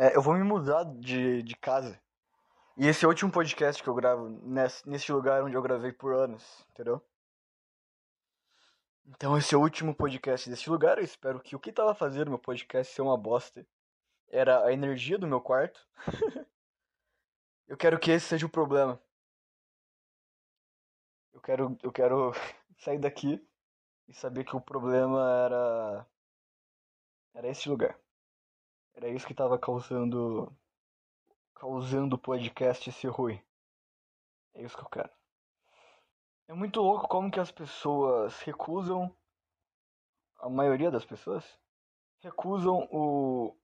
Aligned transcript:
É, 0.00 0.16
eu 0.16 0.22
vou 0.22 0.32
me 0.32 0.42
mudar 0.42 0.84
de, 0.84 1.42
de 1.42 1.54
casa. 1.54 2.00
E 2.74 2.86
esse 2.86 3.04
é 3.04 3.06
o 3.06 3.10
último 3.10 3.30
podcast 3.30 3.82
que 3.82 3.88
eu 3.90 3.94
gravo 3.94 4.30
nesse, 4.30 4.88
nesse 4.88 5.12
lugar 5.12 5.44
onde 5.44 5.54
eu 5.54 5.60
gravei 5.60 5.92
por 5.92 6.14
anos, 6.14 6.64
entendeu? 6.70 7.04
Então 9.04 9.36
esse 9.36 9.54
é 9.54 9.58
o 9.58 9.60
último 9.60 9.94
podcast 9.94 10.48
desse 10.48 10.70
lugar. 10.70 10.96
Eu 10.96 11.04
espero 11.04 11.38
que 11.38 11.54
o 11.54 11.60
que 11.60 11.70
tava 11.70 11.94
fazendo 11.94 12.30
meu 12.30 12.38
podcast 12.38 12.94
ser 12.94 13.02
uma 13.02 13.14
bosta 13.14 13.66
era 14.28 14.64
a 14.64 14.72
energia 14.72 15.18
do 15.18 15.26
meu 15.26 15.38
quarto. 15.38 15.86
eu 17.68 17.76
quero 17.76 17.98
que 17.98 18.10
esse 18.10 18.26
seja 18.26 18.46
o 18.46 18.50
problema. 18.50 18.98
Eu 21.34 21.42
quero, 21.42 21.78
eu 21.82 21.92
quero 21.92 22.32
sair 22.80 22.98
daqui 22.98 23.46
e 24.08 24.14
saber 24.14 24.44
que 24.44 24.56
o 24.56 24.62
problema 24.62 25.20
era 25.44 26.06
era 27.34 27.48
esse 27.48 27.68
lugar. 27.68 28.00
Era 28.94 29.08
isso 29.08 29.26
que 29.26 29.34
tava 29.34 29.58
causando 29.58 30.54
causando 31.54 32.16
o 32.16 32.18
podcast 32.18 32.90
ser 32.90 33.08
ruim. 33.08 33.40
É 34.54 34.62
isso 34.62 34.76
que 34.76 34.82
eu 34.82 34.88
quero. 34.88 35.10
É 36.48 36.54
muito 36.54 36.80
louco 36.80 37.06
como 37.06 37.30
que 37.30 37.38
as 37.38 37.52
pessoas 37.52 38.40
recusam 38.40 39.14
a 40.38 40.48
maioria 40.48 40.90
das 40.90 41.04
pessoas 41.04 41.44
recusam 42.20 42.88
o 42.90 43.56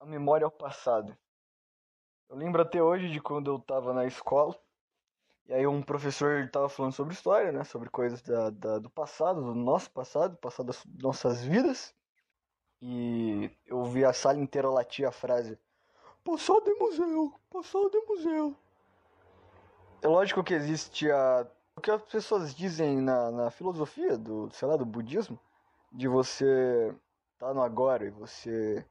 a 0.00 0.06
memória 0.06 0.44
ao 0.44 0.50
passado. 0.50 1.16
Eu 2.28 2.36
lembro 2.36 2.62
até 2.62 2.82
hoje 2.82 3.08
de 3.10 3.20
quando 3.20 3.50
eu 3.50 3.58
tava 3.58 3.92
na 3.92 4.06
escola 4.06 4.58
e 5.46 5.52
aí 5.52 5.66
um 5.66 5.82
professor 5.82 6.48
tava 6.50 6.68
falando 6.68 6.92
sobre 6.92 7.14
história, 7.14 7.52
né, 7.52 7.62
sobre 7.64 7.88
coisas 7.88 8.22
da, 8.22 8.50
da 8.50 8.78
do 8.78 8.90
passado, 8.90 9.42
do 9.42 9.54
nosso 9.54 9.90
passado, 9.90 10.36
passado 10.38 10.66
das 10.66 10.84
nossas 10.86 11.44
vidas. 11.44 11.94
E 12.84 13.48
eu 13.64 13.84
vi 13.84 14.04
a 14.04 14.12
sala 14.12 14.38
inteira 14.38 14.68
latir 14.68 15.06
a 15.06 15.12
frase: 15.12 15.56
Passado 16.24 16.68
é 16.68 16.74
museu, 16.74 17.32
passado 17.48 17.90
é 17.94 18.00
museu. 18.08 18.56
É 20.02 20.08
lógico 20.08 20.42
que 20.42 20.52
existe 20.52 21.08
a. 21.08 21.46
O 21.76 21.80
que 21.80 21.92
as 21.92 22.02
pessoas 22.02 22.52
dizem 22.52 23.00
na, 23.00 23.30
na 23.30 23.50
filosofia 23.50 24.18
do, 24.18 24.50
sei 24.52 24.66
lá, 24.66 24.76
do 24.76 24.84
budismo, 24.84 25.38
de 25.92 26.08
você 26.08 26.92
estar 27.34 27.46
tá 27.48 27.54
no 27.54 27.62
agora 27.62 28.04
e 28.04 28.10
você 28.10 28.84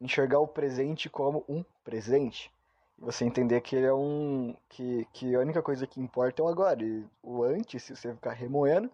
enxergar 0.00 0.38
o 0.38 0.46
presente 0.46 1.08
como 1.08 1.42
um 1.48 1.64
presente. 1.82 2.52
E 2.98 3.04
você 3.04 3.24
entender 3.24 3.62
que 3.62 3.74
ele 3.74 3.86
é 3.86 3.94
um. 3.94 4.54
Que, 4.68 5.06
que 5.14 5.34
a 5.34 5.40
única 5.40 5.62
coisa 5.62 5.86
que 5.86 5.98
importa 5.98 6.42
é 6.42 6.44
o 6.44 6.48
agora. 6.48 6.84
E 6.84 7.06
o 7.22 7.42
antes, 7.42 7.82
se 7.82 7.96
você 7.96 8.12
ficar 8.12 8.32
remoendo, 8.32 8.90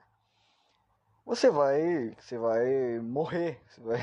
você 1.25 1.51
vai. 1.51 2.17
Você 2.21 2.39
vai 2.39 3.01
morrer. 3.01 3.61
Você 3.67 3.81
vai 3.81 3.99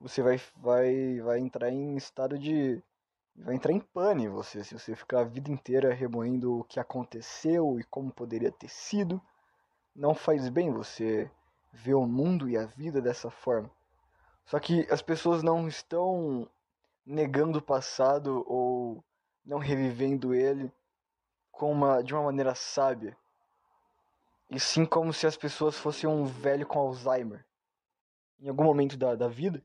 você 0.00 0.22
vai, 0.22 0.40
vai, 0.56 1.20
vai 1.20 1.38
entrar 1.38 1.70
em 1.70 1.96
estado 1.96 2.38
de. 2.38 2.82
Vai 3.36 3.54
entrar 3.54 3.72
em 3.72 3.80
pane 3.80 4.28
você, 4.28 4.64
se 4.64 4.76
você 4.76 4.96
ficar 4.96 5.20
a 5.20 5.24
vida 5.24 5.50
inteira 5.50 5.94
remoendo 5.94 6.60
o 6.60 6.64
que 6.64 6.80
aconteceu 6.80 7.78
e 7.78 7.84
como 7.84 8.10
poderia 8.10 8.50
ter 8.50 8.68
sido. 8.68 9.20
Não 9.94 10.14
faz 10.14 10.48
bem 10.48 10.72
você 10.72 11.30
ver 11.72 11.94
o 11.94 12.06
mundo 12.06 12.48
e 12.48 12.56
a 12.56 12.66
vida 12.66 13.00
dessa 13.00 13.30
forma. 13.30 13.70
Só 14.46 14.58
que 14.58 14.86
as 14.90 15.00
pessoas 15.02 15.42
não 15.42 15.68
estão 15.68 16.48
negando 17.06 17.58
o 17.58 17.62
passado 17.62 18.44
ou 18.46 19.02
não 19.44 19.58
revivendo 19.58 20.34
ele 20.34 20.72
com 21.50 21.70
uma, 21.70 22.02
de 22.02 22.14
uma 22.14 22.24
maneira 22.24 22.54
sábia. 22.54 23.16
E 24.50 24.58
sim 24.58 24.84
como 24.84 25.12
se 25.12 25.26
as 25.26 25.36
pessoas 25.36 25.76
fossem 25.76 26.08
um 26.08 26.24
velho 26.24 26.66
com 26.66 26.78
Alzheimer. 26.78 27.44
Em 28.40 28.48
algum 28.48 28.64
momento 28.64 28.96
da, 28.96 29.14
da 29.14 29.28
vida, 29.28 29.62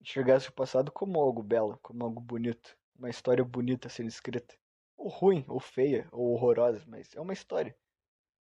enxergasse 0.00 0.48
o 0.48 0.52
passado 0.52 0.90
como 0.90 1.20
algo 1.20 1.42
belo, 1.42 1.78
como 1.82 2.04
algo 2.04 2.20
bonito, 2.20 2.76
uma 2.98 3.10
história 3.10 3.44
bonita 3.44 3.88
sendo 3.88 4.08
escrita. 4.08 4.54
Ou 4.96 5.08
ruim, 5.08 5.44
ou 5.48 5.60
feia, 5.60 6.08
ou 6.10 6.32
horrorosa, 6.32 6.82
mas 6.86 7.14
é 7.14 7.20
uma 7.20 7.32
história 7.32 7.76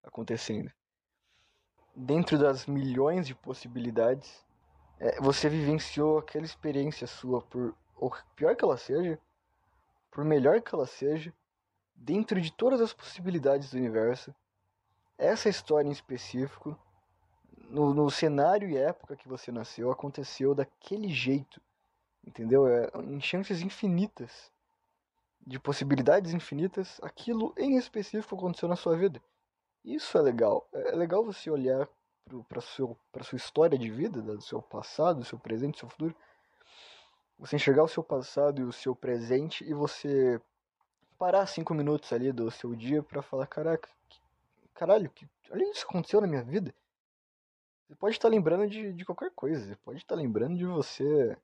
acontecendo. 0.03 0.71
Dentro 1.95 2.37
das 2.37 2.65
milhões 2.65 3.27
de 3.27 3.35
possibilidades, 3.35 4.45
é, 4.99 5.19
você 5.21 5.49
vivenciou 5.49 6.19
aquela 6.19 6.45
experiência 6.45 7.05
sua, 7.05 7.41
por 7.41 7.75
pior 8.35 8.55
que 8.55 8.63
ela 8.63 8.77
seja, 8.77 9.19
por 10.11 10.23
melhor 10.23 10.61
que 10.61 10.73
ela 10.73 10.87
seja, 10.87 11.33
dentro 11.95 12.39
de 12.39 12.51
todas 12.51 12.81
as 12.81 12.93
possibilidades 12.93 13.71
do 13.71 13.77
universo, 13.77 14.33
essa 15.17 15.49
história 15.49 15.87
em 15.87 15.91
específico 15.91 16.77
no, 17.69 17.93
no 17.93 18.09
cenário 18.09 18.69
e 18.69 18.77
época 18.77 19.15
que 19.15 19.27
você 19.27 19.51
nasceu 19.51 19.91
aconteceu 19.91 20.55
daquele 20.55 21.09
jeito, 21.09 21.61
entendeu? 22.25 22.67
É, 22.67 22.89
em 23.03 23.19
chances 23.19 23.61
infinitas, 23.61 24.51
de 25.45 25.59
possibilidades 25.59 26.33
infinitas, 26.33 26.99
aquilo 27.01 27.53
em 27.57 27.77
específico 27.77 28.35
aconteceu 28.35 28.67
na 28.67 28.75
sua 28.75 28.97
vida. 28.97 29.21
Isso 29.83 30.17
é 30.17 30.21
legal. 30.21 30.67
É, 30.73 30.89
é 30.89 30.95
legal 30.95 31.23
você 31.23 31.49
olhar 31.49 31.87
para 32.49 33.23
sua 33.23 33.37
história 33.37 33.77
de 33.77 33.89
vida, 33.89 34.21
do 34.21 34.41
seu 34.41 34.61
passado, 34.61 35.19
do 35.19 35.25
seu 35.25 35.39
presente, 35.39 35.75
do 35.75 35.79
seu 35.79 35.89
futuro. 35.89 36.15
Você 37.39 37.55
enxergar 37.55 37.83
o 37.83 37.87
seu 37.87 38.03
passado 38.03 38.61
e 38.61 38.65
o 38.65 38.73
seu 38.73 38.93
presente 38.93 39.63
e 39.63 39.73
você 39.73 40.41
parar 41.17 41.45
cinco 41.47 41.73
minutos 41.73 42.11
ali 42.11 42.31
do 42.31 42.51
seu 42.51 42.75
dia 42.75 43.01
para 43.01 43.21
falar, 43.21 43.47
caraca, 43.47 43.89
que, 44.09 44.19
caralho, 44.73 45.09
que, 45.09 45.27
olha 45.49 45.71
isso 45.71 45.85
que 45.85 45.89
aconteceu 45.89 46.19
na 46.19 46.27
minha 46.27 46.43
vida. 46.43 46.73
Você 47.87 47.95
pode 47.95 48.15
estar 48.15 48.27
lembrando 48.27 48.69
de, 48.69 48.91
de 48.91 49.05
qualquer 49.05 49.31
coisa. 49.31 49.65
Você 49.65 49.75
pode 49.77 49.99
estar 49.99 50.15
lembrando 50.15 50.57
de 50.57 50.65
você. 50.65 51.37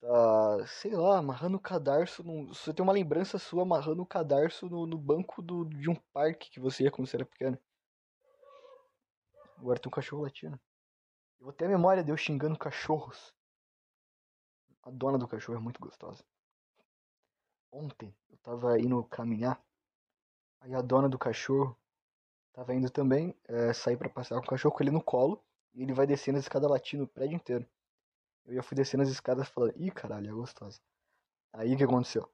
Tá, 0.00 0.66
sei 0.66 0.94
lá, 0.94 1.18
amarrando 1.18 1.56
o 1.56 1.60
cadarço. 1.60 2.22
você 2.48 2.72
tem 2.72 2.82
uma 2.82 2.92
lembrança 2.92 3.38
sua 3.38 3.62
amarrando 3.62 4.02
o 4.02 4.06
cadarço 4.06 4.68
no, 4.68 4.86
no 4.86 4.96
banco 4.96 5.42
do, 5.42 5.64
de 5.64 5.90
um 5.90 5.96
parque 6.12 6.50
que 6.50 6.60
você 6.60 6.84
ia 6.84 6.90
quando 6.90 7.08
você 7.08 7.16
era 7.16 7.24
pequeno. 7.26 7.58
Agora 9.58 9.78
tem 9.78 9.88
um 9.88 9.92
cachorro 9.92 10.22
latindo. 10.22 10.58
Eu 11.40 11.46
vou 11.46 11.52
ter 11.52 11.64
a 11.64 11.68
memória 11.68 12.04
de 12.04 12.10
eu 12.10 12.16
xingando 12.16 12.58
cachorros. 12.58 13.34
A 14.84 14.90
dona 14.90 15.18
do 15.18 15.28
cachorro 15.28 15.58
é 15.58 15.60
muito 15.60 15.80
gostosa. 15.80 16.24
Ontem 17.70 18.14
eu 18.30 18.36
tava 18.38 18.78
indo 18.78 19.02
caminhar. 19.04 19.60
Aí 20.60 20.74
a 20.74 20.80
dona 20.80 21.08
do 21.08 21.18
cachorro 21.18 21.76
Tava 22.52 22.74
indo 22.74 22.90
também 22.90 23.34
é, 23.48 23.72
sair 23.72 23.96
para 23.96 24.08
passear 24.08 24.38
com 24.38 24.46
o 24.46 24.48
cachorro 24.48 24.74
com 24.74 24.82
ele 24.82 24.90
no 24.90 25.02
colo. 25.02 25.42
E 25.74 25.82
ele 25.82 25.92
vai 25.92 26.06
descendo 26.06 26.38
as 26.38 26.44
escadas 26.44 26.70
latindo 26.70 27.04
o 27.04 27.08
prédio 27.08 27.36
inteiro. 27.36 27.66
Eu 28.44 28.54
já 28.54 28.62
fui 28.62 28.76
descendo 28.76 29.02
as 29.02 29.08
escadas 29.08 29.48
falando, 29.48 29.74
ih 29.76 29.90
caralho, 29.90 30.28
é 30.28 30.32
gostosa. 30.32 30.80
Aí 31.52 31.74
o 31.74 31.76
que 31.76 31.84
aconteceu? 31.84 32.28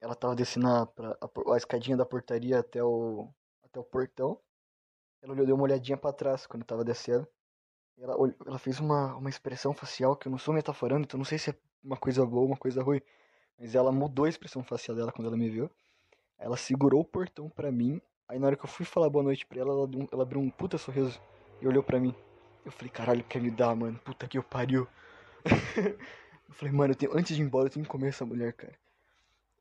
Ela 0.00 0.14
tava 0.14 0.34
descendo 0.34 0.68
a, 0.68 0.82
a, 0.82 1.54
a, 1.54 1.56
escadinha 1.56 1.96
da 1.96 2.04
portaria 2.04 2.58
até 2.58 2.82
o, 2.82 3.28
até 3.62 3.80
o 3.80 3.84
portão. 3.84 4.38
Ela 5.22 5.32
olhou, 5.32 5.46
deu 5.46 5.54
uma 5.54 5.64
olhadinha 5.64 5.96
para 5.96 6.12
trás 6.12 6.46
quando 6.46 6.64
tava 6.64 6.84
descendo. 6.84 7.26
Ela, 7.96 8.14
ela 8.46 8.58
fez 8.58 8.80
uma, 8.80 9.16
uma 9.16 9.30
expressão 9.30 9.72
facial 9.72 10.16
que 10.16 10.28
eu 10.28 10.30
não 10.30 10.38
sou 10.38 10.52
metaforando, 10.52 11.04
então 11.04 11.16
não 11.16 11.24
sei 11.24 11.38
se 11.38 11.50
é 11.50 11.54
uma 11.82 11.96
coisa 11.96 12.26
boa 12.26 12.42
ou 12.42 12.48
uma 12.48 12.56
coisa 12.56 12.82
ruim. 12.82 13.00
Mas 13.58 13.74
ela 13.74 13.92
mudou 13.92 14.24
a 14.26 14.28
expressão 14.28 14.62
facial 14.62 14.96
dela 14.96 15.12
quando 15.12 15.28
ela 15.28 15.36
me 15.36 15.48
viu. 15.48 15.70
Ela 16.36 16.56
segurou 16.56 17.00
o 17.00 17.04
portão 17.04 17.48
para 17.48 17.70
mim 17.70 18.02
Aí 18.28 18.38
na 18.38 18.46
hora 18.46 18.56
que 18.56 18.64
eu 18.64 18.68
fui 18.68 18.86
falar 18.86 19.10
boa 19.10 19.22
noite 19.22 19.44
pra 19.46 19.60
ela, 19.60 19.70
ela, 19.70 19.88
ela 20.10 20.22
abriu 20.22 20.40
um 20.40 20.50
puta 20.50 20.78
sorriso 20.78 21.20
e 21.60 21.68
olhou 21.68 21.82
pra 21.82 22.00
mim. 22.00 22.14
Eu 22.64 22.72
falei, 22.72 22.90
caralho, 22.90 23.24
quer 23.24 23.40
me 23.40 23.50
dar, 23.50 23.74
mano? 23.76 23.98
Puta 23.98 24.26
que 24.26 24.38
eu 24.38 24.42
pariu. 24.42 24.88
eu 26.48 26.54
falei, 26.54 26.72
mano, 26.72 26.92
eu 26.92 26.96
tenho, 26.96 27.16
antes 27.16 27.36
de 27.36 27.42
ir 27.42 27.44
embora, 27.44 27.66
eu 27.66 27.70
tenho 27.70 27.84
que 27.84 27.90
comer 27.90 28.08
essa 28.08 28.24
mulher, 28.24 28.54
cara. 28.54 28.74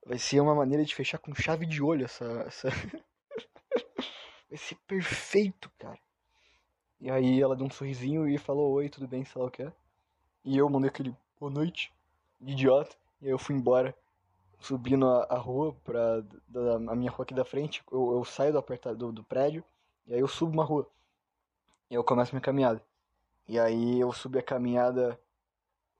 Vai 0.05 0.17
ser 0.17 0.39
uma 0.39 0.55
maneira 0.55 0.83
de 0.85 0.95
fechar 0.95 1.17
com 1.17 1.35
chave 1.35 1.65
de 1.65 1.81
olho 1.81 2.05
essa. 2.05 2.25
essa... 2.47 2.69
Vai 4.49 4.57
ser 4.57 4.75
perfeito, 4.87 5.69
cara. 5.79 5.99
E 7.01 7.09
aí 7.09 7.41
ela 7.41 7.55
deu 7.55 7.65
um 7.65 7.71
sorrisinho 7.71 8.27
e 8.29 8.37
falou, 8.37 8.71
oi, 8.73 8.87
tudo 8.87 9.07
bem, 9.07 9.25
sei 9.25 9.41
lá 9.41 9.47
o 9.47 9.51
que 9.51 9.63
é. 9.63 9.73
E 10.45 10.57
eu 10.57 10.69
mandei 10.69 10.89
aquele 10.89 11.13
boa 11.39 11.51
noite, 11.51 11.91
idiota. 12.39 12.95
E 13.21 13.25
aí 13.25 13.31
eu 13.31 13.39
fui 13.39 13.55
embora 13.55 13.95
subindo 14.63 15.07
a, 15.07 15.25
a 15.25 15.37
rua 15.37 15.75
pra 15.83 16.21
da, 16.47 16.75
a 16.75 16.95
minha 16.95 17.11
rua 17.11 17.23
aqui 17.23 17.33
da 17.33 17.45
frente, 17.45 17.83
eu, 17.91 18.13
eu 18.13 18.25
saio 18.25 18.53
do, 18.53 18.57
apertado, 18.57 18.97
do, 18.97 19.11
do 19.11 19.23
prédio 19.23 19.63
e 20.07 20.13
aí 20.13 20.19
eu 20.19 20.27
subo 20.27 20.53
uma 20.53 20.63
rua. 20.63 20.89
E 21.89 21.95
eu 21.95 22.03
começo 22.03 22.33
minha 22.33 22.41
caminhada. 22.41 22.83
E 23.47 23.59
aí 23.59 23.99
eu 23.99 24.11
subi 24.13 24.39
a 24.39 24.43
caminhada 24.43 25.19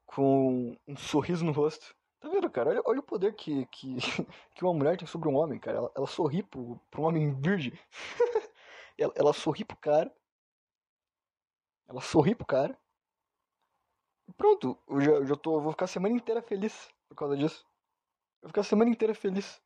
com 0.06 0.78
um 0.88 0.96
sorriso 0.98 1.46
no 1.46 1.52
rosto. 1.52 1.96
Tá 2.20 2.30
vendo, 2.30 2.50
cara? 2.50 2.70
Olha, 2.70 2.82
olha 2.86 3.00
o 3.00 3.04
poder 3.04 3.34
que, 3.36 3.66
que, 3.68 3.98
que 4.56 4.64
uma 4.64 4.74
mulher 4.74 4.98
tem 4.98 5.08
sobre 5.08 5.28
um 5.28 5.36
homem, 5.36 5.60
cara. 5.60 5.78
Ela, 5.78 5.92
ela 5.96 6.08
sorri 6.08 6.42
pro, 6.42 6.80
pro 6.90 7.04
homem 7.04 7.34
virgem. 7.34 7.74
ela, 8.98 9.14
ela 9.16 9.34
sorri 9.34 9.66
pro 9.66 9.76
cara. 9.78 10.12
Ela 11.88 12.00
sorri 12.02 12.34
pro 12.34 12.46
cara. 12.46 12.78
E 14.28 14.32
pronto, 14.34 14.78
eu 14.88 15.02
já, 15.02 15.26
já 15.26 15.36
tô, 15.36 15.58
eu 15.58 15.62
vou 15.62 15.72
ficar 15.74 15.86
a 15.86 15.88
semana 15.88 16.16
inteira 16.16 16.42
feliz 16.42 16.90
por 17.10 17.16
causa 17.16 17.36
disso. 17.36 17.66
Eu 18.44 18.50
ficar 18.50 18.62
a 18.62 18.66
semana 18.66 18.92
inteira 18.92 19.16
feliz. 19.16 19.62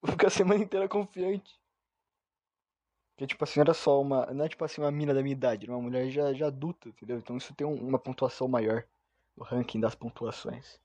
Vou 0.00 0.12
ficar 0.12 0.28
a 0.28 0.30
semana 0.30 0.62
inteira 0.62 0.88
confiante. 0.88 1.60
Porque, 3.14 3.26
tipo 3.26 3.42
assim, 3.42 3.60
era 3.60 3.74
só 3.74 4.00
uma. 4.00 4.26
Não 4.26 4.44
é 4.44 4.48
tipo 4.48 4.64
assim, 4.64 4.80
uma 4.80 4.90
mina 4.92 5.12
da 5.12 5.22
minha 5.22 5.32
idade, 5.32 5.68
uma 5.68 5.80
mulher 5.80 6.08
já, 6.08 6.32
já 6.32 6.46
adulta, 6.46 6.88
entendeu? 6.88 7.18
Então 7.18 7.36
isso 7.36 7.52
tem 7.54 7.66
um, 7.66 7.74
uma 7.74 7.98
pontuação 7.98 8.46
maior 8.46 8.84
no 9.36 9.44
ranking 9.44 9.80
das 9.80 9.94
pontuações. 9.94 10.80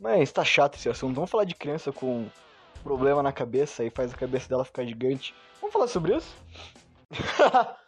Mas 0.00 0.32
tá 0.32 0.44
chato 0.44 0.76
esse 0.76 0.88
assunto. 0.88 1.14
Vamos 1.14 1.30
falar 1.30 1.44
de 1.44 1.54
criança 1.54 1.92
com 1.92 2.28
problema 2.82 3.22
na 3.22 3.32
cabeça 3.32 3.84
e 3.84 3.90
faz 3.90 4.14
a 4.14 4.16
cabeça 4.16 4.48
dela 4.48 4.64
ficar 4.64 4.84
gigante. 4.84 5.34
Vamos 5.60 5.72
falar 5.72 5.88
sobre 5.88 6.16
isso? 6.16 6.34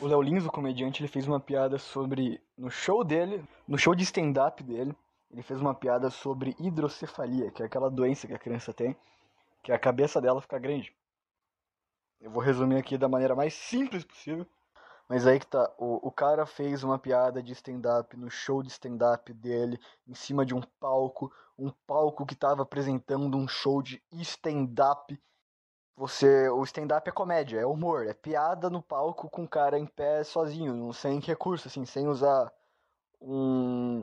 o 0.00 0.06
Léo 0.06 0.22
Lins, 0.22 0.46
o 0.46 0.50
comediante, 0.50 1.02
ele 1.02 1.08
fez 1.08 1.26
uma 1.26 1.38
piada 1.38 1.78
sobre. 1.78 2.40
No 2.56 2.70
show 2.70 3.04
dele, 3.04 3.44
no 3.68 3.78
show 3.78 3.94
de 3.94 4.02
stand-up 4.02 4.62
dele, 4.62 4.96
ele 5.30 5.42
fez 5.42 5.60
uma 5.60 5.74
piada 5.74 6.10
sobre 6.10 6.56
hidrocefalia, 6.58 7.50
que 7.50 7.62
é 7.62 7.66
aquela 7.66 7.90
doença 7.90 8.26
que 8.26 8.34
a 8.34 8.38
criança 8.38 8.72
tem, 8.72 8.96
que 9.62 9.70
a 9.70 9.78
cabeça 9.78 10.20
dela 10.20 10.40
fica 10.40 10.58
grande. 10.58 10.92
Eu 12.20 12.30
vou 12.30 12.42
resumir 12.42 12.76
aqui 12.76 12.98
da 12.98 13.08
maneira 13.08 13.34
mais 13.34 13.54
simples 13.54 14.04
possível. 14.04 14.46
Mas 15.08 15.26
aí 15.26 15.40
que 15.40 15.46
tá, 15.46 15.68
o, 15.76 16.06
o 16.06 16.12
cara 16.12 16.46
fez 16.46 16.84
uma 16.84 16.96
piada 16.96 17.42
de 17.42 17.52
stand-up 17.52 18.16
no 18.16 18.30
show 18.30 18.62
de 18.62 18.68
stand-up 18.68 19.32
dele, 19.32 19.76
em 20.06 20.14
cima 20.14 20.46
de 20.46 20.54
um 20.54 20.60
palco, 20.78 21.32
um 21.58 21.70
palco 21.84 22.24
que 22.24 22.36
tava 22.36 22.62
apresentando 22.62 23.36
um 23.36 23.48
show 23.48 23.82
de 23.82 24.00
stand-up 24.12 25.20
você, 26.00 26.48
o 26.48 26.64
stand-up 26.64 27.06
é 27.06 27.12
comédia, 27.12 27.60
é 27.60 27.66
humor, 27.66 28.06
é 28.06 28.14
piada 28.14 28.70
no 28.70 28.80
palco 28.80 29.28
com 29.28 29.44
o 29.44 29.48
cara 29.48 29.78
em 29.78 29.84
pé 29.84 30.24
sozinho, 30.24 30.90
sem 30.94 31.20
recurso, 31.20 31.68
assim, 31.68 31.84
sem 31.84 32.08
usar 32.08 32.50
um. 33.20 34.02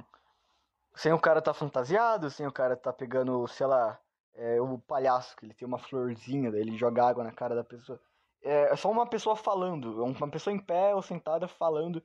Sem 0.94 1.11
o 1.11 1.19
cara 1.19 1.41
tá 1.41 1.55
fantasiado, 1.55 2.29
sem 2.29 2.45
o 2.45 2.51
cara 2.51 2.77
tá 2.77 2.94
pegando, 2.94 3.47
sei 3.47 3.65
lá, 3.65 3.99
é, 4.35 4.61
o 4.61 4.77
palhaço, 4.77 5.35
que 5.35 5.45
ele 5.47 5.55
tem 5.55 5.67
uma 5.67 5.79
florzinha, 5.79 6.51
daí 6.51 6.61
ele 6.61 6.77
joga 6.77 7.03
água 7.03 7.23
na 7.23 7.31
cara 7.31 7.55
da 7.55 7.63
pessoa. 7.63 7.99
É, 8.44 8.73
é 8.73 8.75
só 8.75 8.91
uma 8.91 9.07
pessoa 9.07 9.35
falando, 9.35 9.99
é 9.99 10.03
uma 10.03 10.29
pessoa 10.29 10.55
em 10.55 10.59
pé 10.59 10.94
ou 10.94 11.01
sentada 11.01 11.47
falando 11.47 12.03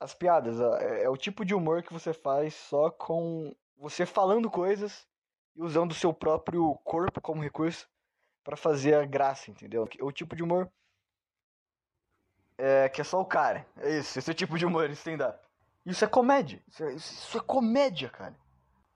as 0.00 0.14
piadas. 0.14 0.58
É, 0.58 1.02
é 1.04 1.10
o 1.10 1.18
tipo 1.18 1.44
de 1.44 1.54
humor 1.54 1.82
que 1.82 1.92
você 1.92 2.14
faz 2.14 2.54
só 2.54 2.90
com 2.90 3.54
você 3.76 4.06
falando 4.06 4.50
coisas 4.50 5.06
e 5.54 5.62
usando 5.62 5.90
o 5.90 5.94
seu 5.94 6.14
próprio 6.14 6.74
corpo 6.82 7.20
como 7.20 7.42
recurso 7.42 7.86
para 8.42 8.56
fazer 8.56 8.94
a 8.94 9.04
graça, 9.04 9.50
entendeu? 9.50 9.88
O 10.00 10.12
tipo 10.12 10.34
de 10.34 10.42
humor 10.42 10.70
é 12.58 12.88
que 12.88 13.00
é 13.00 13.04
só 13.04 13.20
o 13.20 13.26
cara. 13.26 13.66
É 13.78 13.98
isso, 13.98 14.18
esse 14.18 14.30
é 14.30 14.34
tipo 14.34 14.58
de 14.58 14.66
humor 14.66 14.88
stand-up. 14.92 15.38
Isso 15.84 16.04
é 16.04 16.08
comédia. 16.08 16.62
Isso 16.68 16.84
é, 16.84 16.92
isso 16.94 17.38
é 17.38 17.40
comédia, 17.40 18.08
cara. 18.08 18.36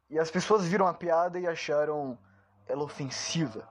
E 0.09 0.19
as 0.19 0.31
pessoas 0.31 0.65
viram 0.67 0.87
a 0.87 0.95
piada 0.95 1.39
e 1.39 1.47
acharam 1.47 2.19
ela 2.67 2.85
ofensiva. 2.85 3.69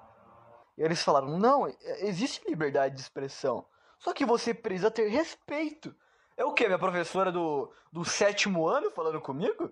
E 0.78 0.82
eles 0.82 1.02
falaram: 1.02 1.38
não, 1.38 1.68
existe 2.00 2.46
liberdade 2.48 2.96
de 2.96 3.02
expressão. 3.02 3.66
Só 3.98 4.14
que 4.14 4.26
você 4.26 4.54
precisa 4.54 4.92
ter 4.92 5.08
respeito. 5.08 5.96
É 6.36 6.44
o 6.44 6.54
que? 6.54 6.66
Minha 6.66 6.78
professora 6.78 7.32
do, 7.32 7.72
do 7.92 8.04
sétimo 8.04 8.68
ano 8.68 8.92
falando 8.92 9.22
comigo? 9.22 9.72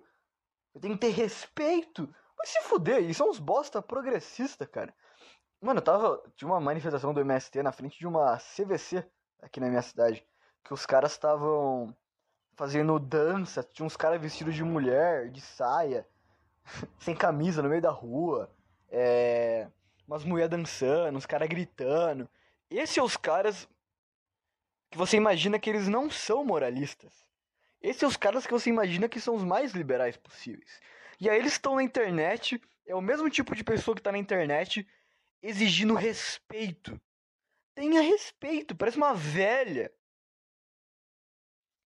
Eu 0.74 0.80
tenho 0.80 0.94
que 0.94 1.06
ter 1.06 1.12
respeito. 1.12 2.08
Mas 2.36 2.48
se 2.48 2.62
fuder, 2.62 3.02
isso 3.02 3.18
são 3.18 3.28
uns 3.28 3.38
bosta 3.38 3.82
progressista, 3.82 4.66
cara. 4.66 4.94
Mano, 5.64 5.78
eu 5.78 5.82
tava. 5.82 6.22
Tinha 6.36 6.46
uma 6.46 6.60
manifestação 6.60 7.14
do 7.14 7.20
MST 7.20 7.62
na 7.62 7.72
frente 7.72 7.98
de 7.98 8.06
uma 8.06 8.36
CVC 8.36 9.02
aqui 9.40 9.58
na 9.60 9.68
minha 9.70 9.80
cidade. 9.80 10.22
Que 10.62 10.74
os 10.74 10.84
caras 10.84 11.12
estavam 11.12 11.96
fazendo 12.54 12.98
dança, 12.98 13.62
tinha 13.62 13.86
uns 13.86 13.96
caras 13.96 14.20
vestidos 14.20 14.54
de 14.54 14.62
mulher, 14.62 15.30
de 15.30 15.40
saia, 15.40 16.06
sem 17.00 17.16
camisa 17.16 17.62
no 17.62 17.70
meio 17.70 17.80
da 17.80 17.90
rua. 17.90 18.54
É, 18.90 19.66
umas 20.06 20.22
mulheres 20.22 20.50
dançando, 20.50 21.16
uns 21.16 21.24
caras 21.24 21.48
gritando. 21.48 22.28
Esses 22.70 22.94
são 22.94 23.06
os 23.06 23.16
caras 23.16 23.66
que 24.90 24.98
você 24.98 25.16
imagina 25.16 25.58
que 25.58 25.70
eles 25.70 25.88
não 25.88 26.10
são 26.10 26.44
moralistas. 26.44 27.24
Esses 27.80 28.00
são 28.00 28.08
os 28.10 28.18
caras 28.18 28.46
que 28.46 28.52
você 28.52 28.68
imagina 28.68 29.08
que 29.08 29.18
são 29.18 29.34
os 29.34 29.42
mais 29.42 29.72
liberais 29.72 30.18
possíveis. 30.18 30.78
E 31.18 31.30
aí 31.30 31.38
eles 31.38 31.52
estão 31.52 31.76
na 31.76 31.82
internet, 31.82 32.60
é 32.86 32.94
o 32.94 33.00
mesmo 33.00 33.30
tipo 33.30 33.56
de 33.56 33.64
pessoa 33.64 33.94
que 33.94 34.02
tá 34.02 34.12
na 34.12 34.18
internet 34.18 34.86
exigindo 35.44 35.94
respeito. 35.94 36.98
Tenha 37.74 38.00
respeito, 38.00 38.74
parece 38.74 38.96
uma 38.96 39.14
velha. 39.14 39.92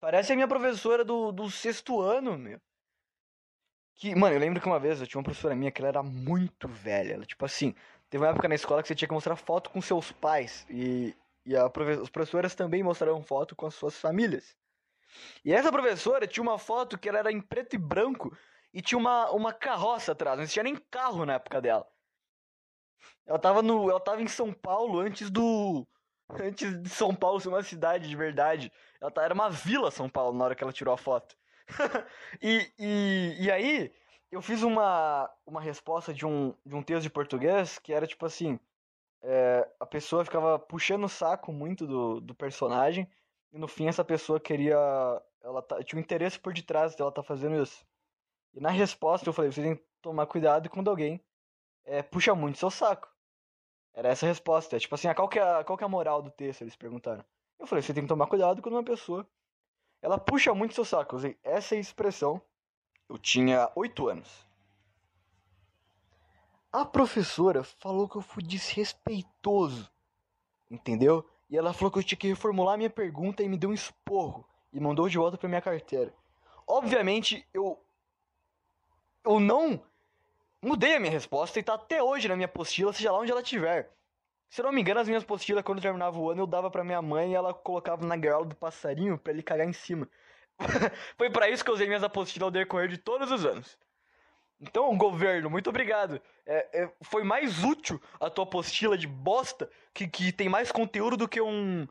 Parece 0.01 0.33
a 0.33 0.35
minha 0.35 0.47
professora 0.47 1.05
do, 1.05 1.31
do 1.31 1.50
sexto 1.51 2.01
ano, 2.01 2.38
meu. 2.38 2.59
Que, 3.95 4.15
mano, 4.15 4.35
eu 4.35 4.39
lembro 4.39 4.59
que 4.59 4.67
uma 4.67 4.79
vez 4.79 5.00
eu 5.00 5.07
tinha 5.07 5.19
uma 5.19 5.23
professora 5.23 5.55
minha 5.55 5.71
que 5.71 5.79
ela 5.79 5.89
era 5.89 6.03
muito 6.03 6.67
velha. 6.67 7.13
Ela, 7.13 7.25
tipo 7.25 7.45
assim, 7.45 7.75
teve 8.09 8.23
uma 8.23 8.31
época 8.31 8.47
na 8.47 8.55
escola 8.55 8.81
que 8.81 8.88
você 8.88 8.95
tinha 8.95 9.07
que 9.07 9.13
mostrar 9.13 9.35
foto 9.35 9.69
com 9.69 9.81
seus 9.81 10.11
pais. 10.11 10.65
E, 10.69 11.15
e 11.45 11.56
a, 11.56 11.65
as 12.01 12.09
professoras 12.09 12.56
também 12.56 12.81
mostraram 12.81 13.21
foto 13.21 13.56
com 13.56 13.67
as 13.67 13.75
suas 13.75 13.97
famílias. 13.97 14.57
E 15.45 15.53
essa 15.53 15.71
professora 15.71 16.25
tinha 16.25 16.41
uma 16.41 16.57
foto 16.57 16.97
que 16.97 17.07
ela 17.07 17.19
era 17.19 17.31
em 17.31 17.39
preto 17.39 17.75
e 17.75 17.79
branco 17.79 18.35
e 18.73 18.81
tinha 18.81 18.97
uma, 18.97 19.29
uma 19.29 19.53
carroça 19.53 20.13
atrás. 20.13 20.39
Não 20.39 20.47
tinha 20.47 20.63
nem 20.63 20.75
carro 20.75 21.23
na 21.23 21.35
época 21.35 21.61
dela. 21.61 21.88
Ela 23.25 23.39
tava 23.39 23.61
no. 23.61 23.89
Ela 23.89 23.99
tava 23.99 24.21
em 24.21 24.27
São 24.27 24.53
Paulo 24.53 24.99
antes 24.99 25.29
do. 25.29 25.87
Antes 26.29 26.81
de 26.81 26.89
São 26.89 27.13
Paulo 27.13 27.39
ser 27.39 27.49
uma 27.49 27.63
cidade 27.63 28.07
de 28.07 28.15
verdade. 28.15 28.71
Ela 28.99 29.11
tá, 29.11 29.23
era 29.23 29.33
uma 29.33 29.49
vila 29.49 29.91
São 29.91 30.09
Paulo 30.09 30.37
na 30.37 30.45
hora 30.45 30.55
que 30.55 30.63
ela 30.63 30.73
tirou 30.73 30.93
a 30.93 30.97
foto. 30.97 31.35
e, 32.41 32.71
e, 32.79 33.37
e 33.39 33.51
aí, 33.51 33.93
eu 34.31 34.41
fiz 34.41 34.63
uma, 34.63 35.29
uma 35.45 35.61
resposta 35.61 36.13
de 36.13 36.25
um, 36.25 36.53
de 36.65 36.75
um 36.75 36.81
texto 36.83 37.03
de 37.03 37.09
português 37.09 37.79
que 37.79 37.93
era 37.93 38.07
tipo 38.07 38.25
assim. 38.25 38.59
É, 39.21 39.69
a 39.79 39.85
pessoa 39.85 40.25
ficava 40.25 40.59
puxando 40.59 41.05
o 41.05 41.09
saco 41.09 41.53
muito 41.53 41.87
do, 41.87 42.19
do 42.19 42.35
personagem. 42.35 43.09
E 43.53 43.57
no 43.57 43.67
fim 43.67 43.87
essa 43.87 44.03
pessoa 44.03 44.39
queria. 44.39 44.75
Ela 45.41 45.61
tá, 45.61 45.81
tinha 45.83 45.99
um 45.99 46.03
interesse 46.03 46.39
por 46.39 46.53
detrás 46.53 46.95
dela 46.95 47.11
tá 47.11 47.21
fazendo 47.21 47.61
isso. 47.61 47.85
E 48.53 48.59
na 48.59 48.69
resposta 48.69 49.27
eu 49.27 49.33
falei, 49.33 49.51
vocês 49.51 49.65
têm 49.65 49.75
que 49.75 49.83
tomar 50.01 50.25
cuidado 50.25 50.69
quando 50.69 50.89
alguém 50.89 51.21
é, 51.85 52.01
puxa 52.01 52.33
muito 52.33 52.57
seu 52.57 52.69
saco. 52.69 53.12
Era 53.94 54.10
essa 54.10 54.25
a 54.25 54.30
resposta. 54.30 54.80
Tipo 54.80 54.95
assim, 54.95 55.07
ah, 55.07 55.16
qual, 55.16 55.30
que 55.30 55.40
é, 55.40 55.63
qual 55.63 55.78
que 55.78 55.84
é 55.84 55.88
a 55.88 55.90
moral 55.90 56.22
do 56.22 56.31
texto? 56.31 56.62
Eles 56.62 56.75
perguntaram. 56.75 57.24
Eu 57.60 57.68
falei, 57.68 57.81
você 57.81 57.94
tem 57.94 58.04
que 58.04 58.10
tomar 58.10 58.28
cuidado 58.28 58.62
quando 58.62 58.75
uma 58.75 58.84
pessoa. 58.84 59.28
Ela 60.01 60.18
puxa 60.18 60.54
muito 60.54 60.74
seu 60.74 60.84
saco. 60.84 61.16
Eu 61.16 61.18
usei 61.18 61.38
essa 61.44 61.75
expressão. 61.75 62.42
Eu 63.07 63.18
tinha 63.18 63.72
oito 63.75 64.07
anos. 64.07 64.45
A 66.72 66.84
professora 66.84 67.63
falou 67.63 68.10
que 68.10 68.18
eu 68.18 68.22
fui 68.22 68.42
desrespeitoso. 68.42 69.90
Entendeu? 70.69 71.23
E 71.50 71.56
ela 71.56 71.71
falou 71.71 71.92
que 71.92 72.00
eu 72.00 72.04
tinha 72.04 72.18
que 72.18 72.28
reformular 72.28 72.78
minha 72.78 72.90
pergunta 72.90 73.44
e 73.44 73.47
me 73.47 73.57
deu 73.57 73.69
um 73.69 73.73
esporro. 73.73 74.44
E 74.73 74.80
mandou 74.80 75.07
de 75.07 75.18
volta 75.18 75.38
pra 75.38 75.47
minha 75.47 75.62
carteira. 75.62 76.12
Obviamente, 76.66 77.47
eu. 77.54 77.80
Eu 79.23 79.40
não 79.40 79.81
mudei 80.63 80.95
a 80.95 80.99
minha 80.99 81.11
resposta 81.11 81.59
e 81.59 81.63
tá 81.63 81.73
até 81.73 82.01
hoje 82.01 82.27
na 82.27 82.35
minha 82.35 82.45
apostila, 82.45 82.93
seja 82.93 83.11
lá 83.11 83.19
onde 83.19 83.31
ela 83.31 83.41
estiver. 83.41 83.91
Se 84.49 84.61
eu 84.61 84.65
não 84.65 84.71
me 84.71 84.81
engano, 84.81 84.99
as 84.99 85.07
minhas 85.07 85.23
apostilas, 85.23 85.63
quando 85.63 85.81
terminava 85.81 86.17
o 86.17 86.29
ano, 86.29 86.43
eu 86.43 86.47
dava 86.47 86.69
pra 86.69 86.83
minha 86.83 87.01
mãe 87.01 87.31
e 87.31 87.35
ela 87.35 87.53
colocava 87.53 88.05
na 88.05 88.15
gaiola 88.15 88.45
do 88.45 88.55
passarinho 88.55 89.17
para 89.17 89.33
ele 89.33 89.43
cagar 89.43 89.67
em 89.67 89.73
cima. 89.73 90.07
Foi 91.17 91.29
para 91.29 91.49
isso 91.49 91.63
que 91.63 91.69
eu 91.69 91.73
usei 91.73 91.87
minhas 91.87 92.03
apostilas 92.03 92.45
ao 92.45 92.51
decorrer 92.51 92.87
de 92.87 92.97
todos 92.97 93.31
os 93.31 93.45
anos. 93.45 93.77
Então, 94.61 94.95
governo, 94.97 95.49
muito 95.49 95.69
obrigado. 95.69 96.21
É, 96.45 96.83
é, 96.83 96.91
foi 97.03 97.23
mais 97.23 97.63
útil 97.63 98.01
a 98.19 98.29
tua 98.29 98.45
apostila 98.45 98.97
de 98.97 99.07
bosta, 99.07 99.69
que, 99.93 100.07
que 100.07 100.31
tem 100.31 100.47
mais 100.47 100.71
conteúdo 100.71 101.17
do 101.17 101.27
que 101.27 101.41
um. 101.41 101.85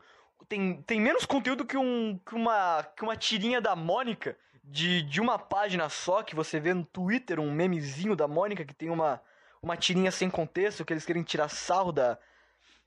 Tem, 0.47 0.81
tem 0.81 0.99
menos 0.99 1.25
conteúdo 1.25 1.65
que, 1.65 1.77
um, 1.77 2.19
que, 2.25 2.33
uma, 2.33 2.83
que 2.95 3.03
uma 3.03 3.15
tirinha 3.15 3.61
da 3.61 3.75
Mônica 3.75 4.35
de, 4.63 5.01
de 5.01 5.19
uma 5.19 5.37
página 5.37 5.89
só, 5.89 6.23
que 6.23 6.35
você 6.35 6.59
vê 6.59 6.73
no 6.73 6.85
Twitter 6.85 7.39
um 7.39 7.51
memezinho 7.51 8.15
da 8.15 8.27
Mônica 8.27 8.63
que 8.63 8.73
tem 8.73 8.89
uma, 8.89 9.21
uma 9.61 9.75
tirinha 9.75 10.11
sem 10.11 10.29
contexto, 10.29 10.85
que 10.85 10.93
eles 10.93 11.05
querem 11.05 11.23
tirar 11.23 11.49
sarro 11.49 11.91
da, 11.91 12.17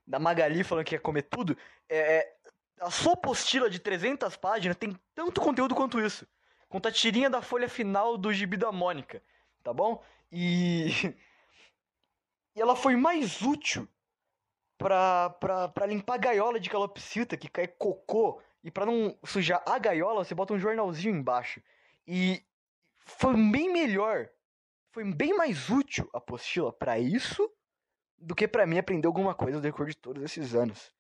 da 0.07 0.19
Magali 0.19 0.65
falando 0.65 0.85
que 0.85 0.95
ia 0.95 1.01
comer 1.01 1.23
tudo. 1.23 1.57
É, 1.89 2.17
é 2.17 2.37
a 2.81 2.91
sua 2.91 3.13
apostila 3.13 3.69
de 3.69 3.79
300 3.79 4.37
páginas 4.37 4.77
tem 4.77 4.99
tanto 5.15 5.41
conteúdo 5.41 5.75
quanto 5.75 6.01
isso. 6.01 6.27
Quanto 6.69 6.89
a 6.89 6.93
tirinha 6.93 7.31
da 7.31 7.41
folha 7.41 7.69
final 7.69 8.17
do 8.17 8.33
gibi 8.33 8.57
da 8.57 8.73
Mônica, 8.73 9.23
tá 9.63 9.73
bom? 9.73 10.03
E. 10.33 10.89
e 12.57 12.61
ela 12.61 12.75
foi 12.75 12.97
mais 12.97 13.41
útil 13.43 13.89
pra, 14.77 15.31
pra, 15.31 15.69
pra 15.69 15.87
limpar 15.87 16.15
a 16.15 16.19
gaiola 16.19 16.61
de 16.61 16.69
calopsita 16.69 17.37
que 17.37 17.49
cai 17.49 17.67
cocô 17.67 18.43
e 18.63 18.71
para 18.71 18.87
não 18.87 19.17
sujar 19.25 19.63
a 19.67 19.79
gaiola, 19.79 20.25
você 20.25 20.35
bota 20.35 20.55
um 20.55 20.59
jornalzinho 20.59 21.15
embaixo. 21.17 21.63
E 22.07 22.43
foi 22.99 23.35
bem 23.35 23.73
melhor, 23.73 24.29
foi 24.91 25.05
bem 25.05 25.37
mais 25.37 25.71
útil 25.71 26.09
a 26.13 26.19
apostila 26.19 26.73
para 26.73 26.99
isso 26.99 27.51
do 28.19 28.35
que 28.35 28.49
para 28.49 28.67
mim 28.67 28.79
aprender 28.79 29.07
alguma 29.07 29.35
coisa 29.35 29.59
no 29.59 29.63
decorrer 29.63 29.91
de 29.91 29.99
todos 29.99 30.23
esses 30.23 30.55
anos. 30.55 30.93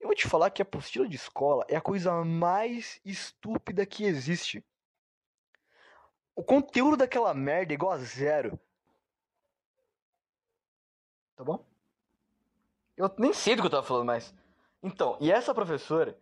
Eu 0.00 0.06
vou 0.06 0.14
te 0.14 0.28
falar 0.28 0.50
que 0.50 0.62
a 0.62 0.64
apostila 0.64 1.08
de 1.08 1.16
escola 1.16 1.64
é 1.68 1.76
a 1.76 1.80
coisa 1.80 2.24
mais 2.24 3.00
estúpida 3.04 3.84
que 3.84 4.04
existe. 4.04 4.64
O 6.36 6.44
conteúdo 6.44 6.96
daquela 6.96 7.34
merda 7.34 7.72
é 7.72 7.74
igual 7.74 7.92
a 7.92 7.98
zero. 7.98 8.58
tá 11.34 11.42
bom? 11.42 11.64
Eu 12.96 13.12
nem 13.18 13.32
sei 13.32 13.56
do 13.56 13.62
que 13.62 13.66
eu 13.66 13.70
tava 13.70 13.86
falando 13.86 14.06
mais. 14.06 14.34
Então, 14.82 15.16
e 15.20 15.32
essa 15.32 15.54
professora, 15.54 16.16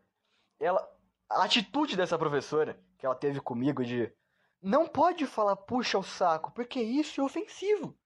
ela. 0.61 0.87
A 1.29 1.43
atitude 1.43 1.97
dessa 1.97 2.19
professora 2.19 2.79
que 2.99 3.05
ela 3.05 3.15
teve 3.15 3.41
comigo 3.41 3.85
de. 3.85 4.13
Não 4.63 4.87
pode 4.87 5.27
falar 5.27 5.57
puxa 5.57 5.99
o 5.99 6.03
saco, 6.03 6.53
porque 6.53 6.81
isso 6.81 7.21
é 7.21 7.25
ofensivo. 7.25 7.97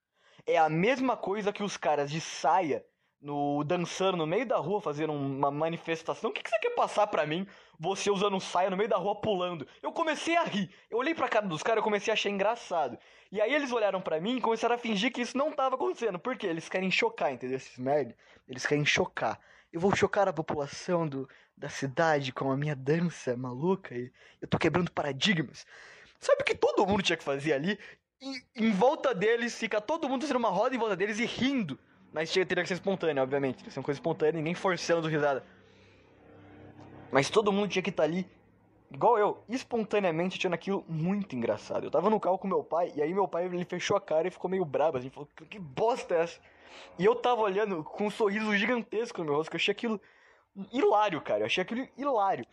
É 0.46 0.58
a 0.58 0.68
mesma 0.68 1.16
coisa 1.16 1.52
que 1.52 1.62
os 1.62 1.76
caras 1.76 2.10
de 2.10 2.20
saia 2.20 2.84
no 3.20 3.62
dançando 3.64 4.16
no 4.16 4.26
meio 4.26 4.46
da 4.46 4.56
rua 4.56 4.80
fazendo 4.80 5.12
uma 5.12 5.50
manifestação. 5.50 6.30
O 6.30 6.32
que, 6.32 6.42
que 6.42 6.48
você 6.48 6.58
quer 6.58 6.74
passar 6.74 7.06
para 7.06 7.26
mim? 7.26 7.46
Você 7.78 8.10
usando 8.10 8.40
saia 8.40 8.70
no 8.70 8.76
meio 8.76 8.88
da 8.88 8.96
rua 8.96 9.20
pulando. 9.20 9.66
Eu 9.82 9.92
comecei 9.92 10.36
a 10.36 10.44
rir. 10.44 10.70
Eu 10.90 10.98
olhei 10.98 11.14
pra 11.14 11.28
cara 11.28 11.46
dos 11.46 11.62
caras 11.62 11.82
e 11.82 11.84
comecei 11.84 12.10
a 12.10 12.14
achar 12.14 12.30
engraçado. 12.30 12.98
E 13.30 13.40
aí 13.40 13.54
eles 13.54 13.70
olharam 13.70 14.00
para 14.00 14.20
mim 14.20 14.36
e 14.36 14.40
começaram 14.40 14.74
a 14.74 14.78
fingir 14.78 15.12
que 15.12 15.20
isso 15.20 15.36
não 15.36 15.52
tava 15.52 15.74
acontecendo. 15.74 16.18
Por 16.18 16.36
quê? 16.36 16.46
Eles 16.46 16.68
querem 16.68 16.90
chocar, 16.90 17.32
entendeu? 17.32 17.56
Esses 17.56 17.78
merda. 17.78 18.16
Eles 18.48 18.66
querem 18.66 18.84
chocar. 18.84 19.38
Eu 19.72 19.80
vou 19.80 19.94
chocar 19.94 20.26
a 20.26 20.32
população 20.32 21.06
do, 21.06 21.28
da 21.60 21.68
cidade 21.68 22.32
com 22.32 22.50
a 22.50 22.56
minha 22.56 22.74
dança 22.74 23.36
maluca 23.36 23.94
e 23.94 24.10
eu 24.40 24.48
tô 24.48 24.58
quebrando 24.58 24.90
paradigmas. 24.90 25.66
Sabe 26.18 26.42
o 26.42 26.44
que 26.44 26.54
todo 26.54 26.86
mundo 26.86 27.02
tinha 27.02 27.16
que 27.16 27.24
fazer 27.24 27.52
ali? 27.52 27.78
E 28.20 28.42
em 28.56 28.72
volta 28.72 29.14
deles, 29.14 29.56
fica 29.58 29.80
todo 29.80 30.08
mundo 30.08 30.22
fazendo 30.22 30.36
uma 30.36 30.50
roda 30.50 30.74
em 30.74 30.78
volta 30.78 30.96
deles 30.96 31.18
e 31.18 31.24
rindo 31.24 31.78
mas 32.12 32.32
teria 32.32 32.62
que 32.62 32.66
ser 32.66 32.74
espontânea, 32.74 33.22
obviamente. 33.22 33.56
Teria 33.56 33.68
que 33.68 33.72
ser 33.72 33.80
uma 33.80 33.84
coisa 33.84 33.98
espontânea, 33.98 34.32
ninguém 34.32 34.54
forçando 34.54 35.06
risada. 35.08 35.44
Mas 37.10 37.30
todo 37.30 37.52
mundo 37.52 37.68
tinha 37.68 37.82
que 37.82 37.90
estar 37.90 38.02
tá 38.02 38.08
ali, 38.08 38.26
igual 38.90 39.18
eu, 39.18 39.44
espontaneamente 39.48 40.38
achando 40.38 40.54
aquilo 40.54 40.84
muito 40.88 41.34
engraçado. 41.36 41.84
Eu 41.84 41.90
tava 41.90 42.10
no 42.10 42.20
carro 42.20 42.38
com 42.38 42.48
meu 42.48 42.62
pai, 42.62 42.92
e 42.96 43.02
aí 43.02 43.12
meu 43.12 43.28
pai 43.28 43.46
ele 43.46 43.64
fechou 43.64 43.96
a 43.96 44.00
cara 44.00 44.28
e 44.28 44.30
ficou 44.30 44.50
meio 44.50 44.64
brabo. 44.64 44.98
A 44.98 45.00
gente 45.00 45.12
falou, 45.12 45.28
que 45.48 45.58
bosta 45.58 46.14
é 46.14 46.22
essa? 46.22 46.40
E 46.98 47.04
eu 47.04 47.14
tava 47.14 47.42
olhando 47.42 47.82
com 47.84 48.06
um 48.06 48.10
sorriso 48.10 48.56
gigantesco 48.56 49.18
no 49.18 49.26
meu 49.26 49.34
rosto, 49.34 49.50
que 49.50 49.56
eu 49.56 49.60
achei 49.60 49.72
aquilo 49.72 50.00
hilário, 50.72 51.20
cara. 51.20 51.40
Eu 51.40 51.46
achei 51.46 51.62
aquilo 51.62 51.88
hilário. 51.96 52.46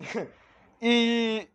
e 0.80 1.48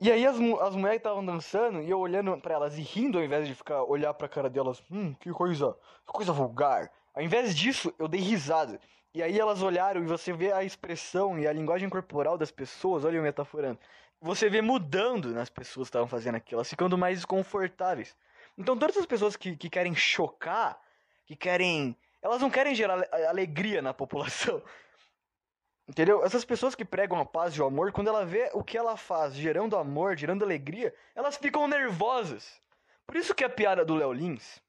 e 0.00 0.12
aí 0.12 0.24
as, 0.24 0.36
as 0.36 0.76
mulheres 0.76 0.98
estavam 0.98 1.26
dançando 1.26 1.82
e 1.82 1.90
eu 1.90 1.98
olhando 1.98 2.40
para 2.40 2.54
elas 2.54 2.78
e 2.78 2.82
rindo 2.82 3.18
ao 3.18 3.24
invés 3.24 3.48
de 3.48 3.54
ficar 3.54 3.82
olhar 3.82 4.14
pra 4.14 4.28
cara 4.28 4.48
delas, 4.48 4.80
hum, 4.88 5.12
que 5.14 5.30
coisa, 5.32 5.76
que 6.06 6.12
coisa 6.12 6.32
vulgar. 6.32 6.88
Ao 7.12 7.20
invés 7.20 7.54
disso, 7.56 7.92
eu 7.98 8.06
dei 8.06 8.20
risada. 8.20 8.80
E 9.12 9.20
aí 9.20 9.38
elas 9.40 9.60
olharam 9.60 10.00
e 10.00 10.06
você 10.06 10.32
vê 10.32 10.52
a 10.52 10.62
expressão 10.62 11.36
e 11.36 11.48
a 11.48 11.52
linguagem 11.52 11.88
corporal 11.88 12.38
das 12.38 12.52
pessoas, 12.52 13.04
olha 13.04 13.16
eu 13.16 13.22
metaforando. 13.22 13.78
Você 14.20 14.48
vê 14.48 14.60
mudando 14.60 15.32
nas 15.32 15.50
pessoas 15.50 15.88
que 15.88 15.90
estavam 15.90 16.06
fazendo 16.06 16.36
aquilo, 16.36 16.58
elas 16.58 16.70
ficando 16.70 16.96
mais 16.96 17.18
desconfortáveis. 17.18 18.16
Então 18.56 18.78
todas 18.78 18.96
as 18.96 19.06
pessoas 19.06 19.36
que, 19.36 19.56
que 19.56 19.68
querem 19.68 19.96
chocar, 19.96 20.80
que 21.26 21.34
querem. 21.34 21.96
Elas 22.22 22.40
não 22.40 22.50
querem 22.50 22.74
gerar 22.74 23.06
alegria 23.28 23.80
na 23.80 23.94
população. 23.94 24.62
Entendeu? 25.88 26.22
Essas 26.24 26.44
pessoas 26.44 26.74
que 26.74 26.84
pregam 26.84 27.18
a 27.18 27.24
paz 27.24 27.54
e 27.54 27.62
o 27.62 27.64
amor, 27.64 27.92
quando 27.92 28.08
ela 28.08 28.26
vê 28.26 28.50
o 28.52 28.62
que 28.62 28.76
ela 28.76 28.96
faz 28.96 29.34
gerando 29.34 29.76
amor, 29.76 30.16
gerando 30.16 30.44
alegria, 30.44 30.94
elas 31.14 31.36
ficam 31.36 31.66
nervosas. 31.66 32.60
Por 33.06 33.16
isso 33.16 33.34
que 33.34 33.42
a 33.42 33.48
piada 33.48 33.84
do 33.84 33.94
Léo 33.94 34.12
Lins 34.12 34.60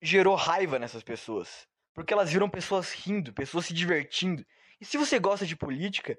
gerou 0.00 0.36
raiva 0.36 0.78
nessas 0.78 1.02
pessoas. 1.02 1.66
Porque 1.92 2.14
elas 2.14 2.30
viram 2.30 2.48
pessoas 2.48 2.92
rindo, 2.92 3.32
pessoas 3.32 3.66
se 3.66 3.74
divertindo. 3.74 4.46
E 4.80 4.84
se 4.84 4.96
você 4.96 5.18
gosta 5.18 5.44
de 5.44 5.56
política, 5.56 6.16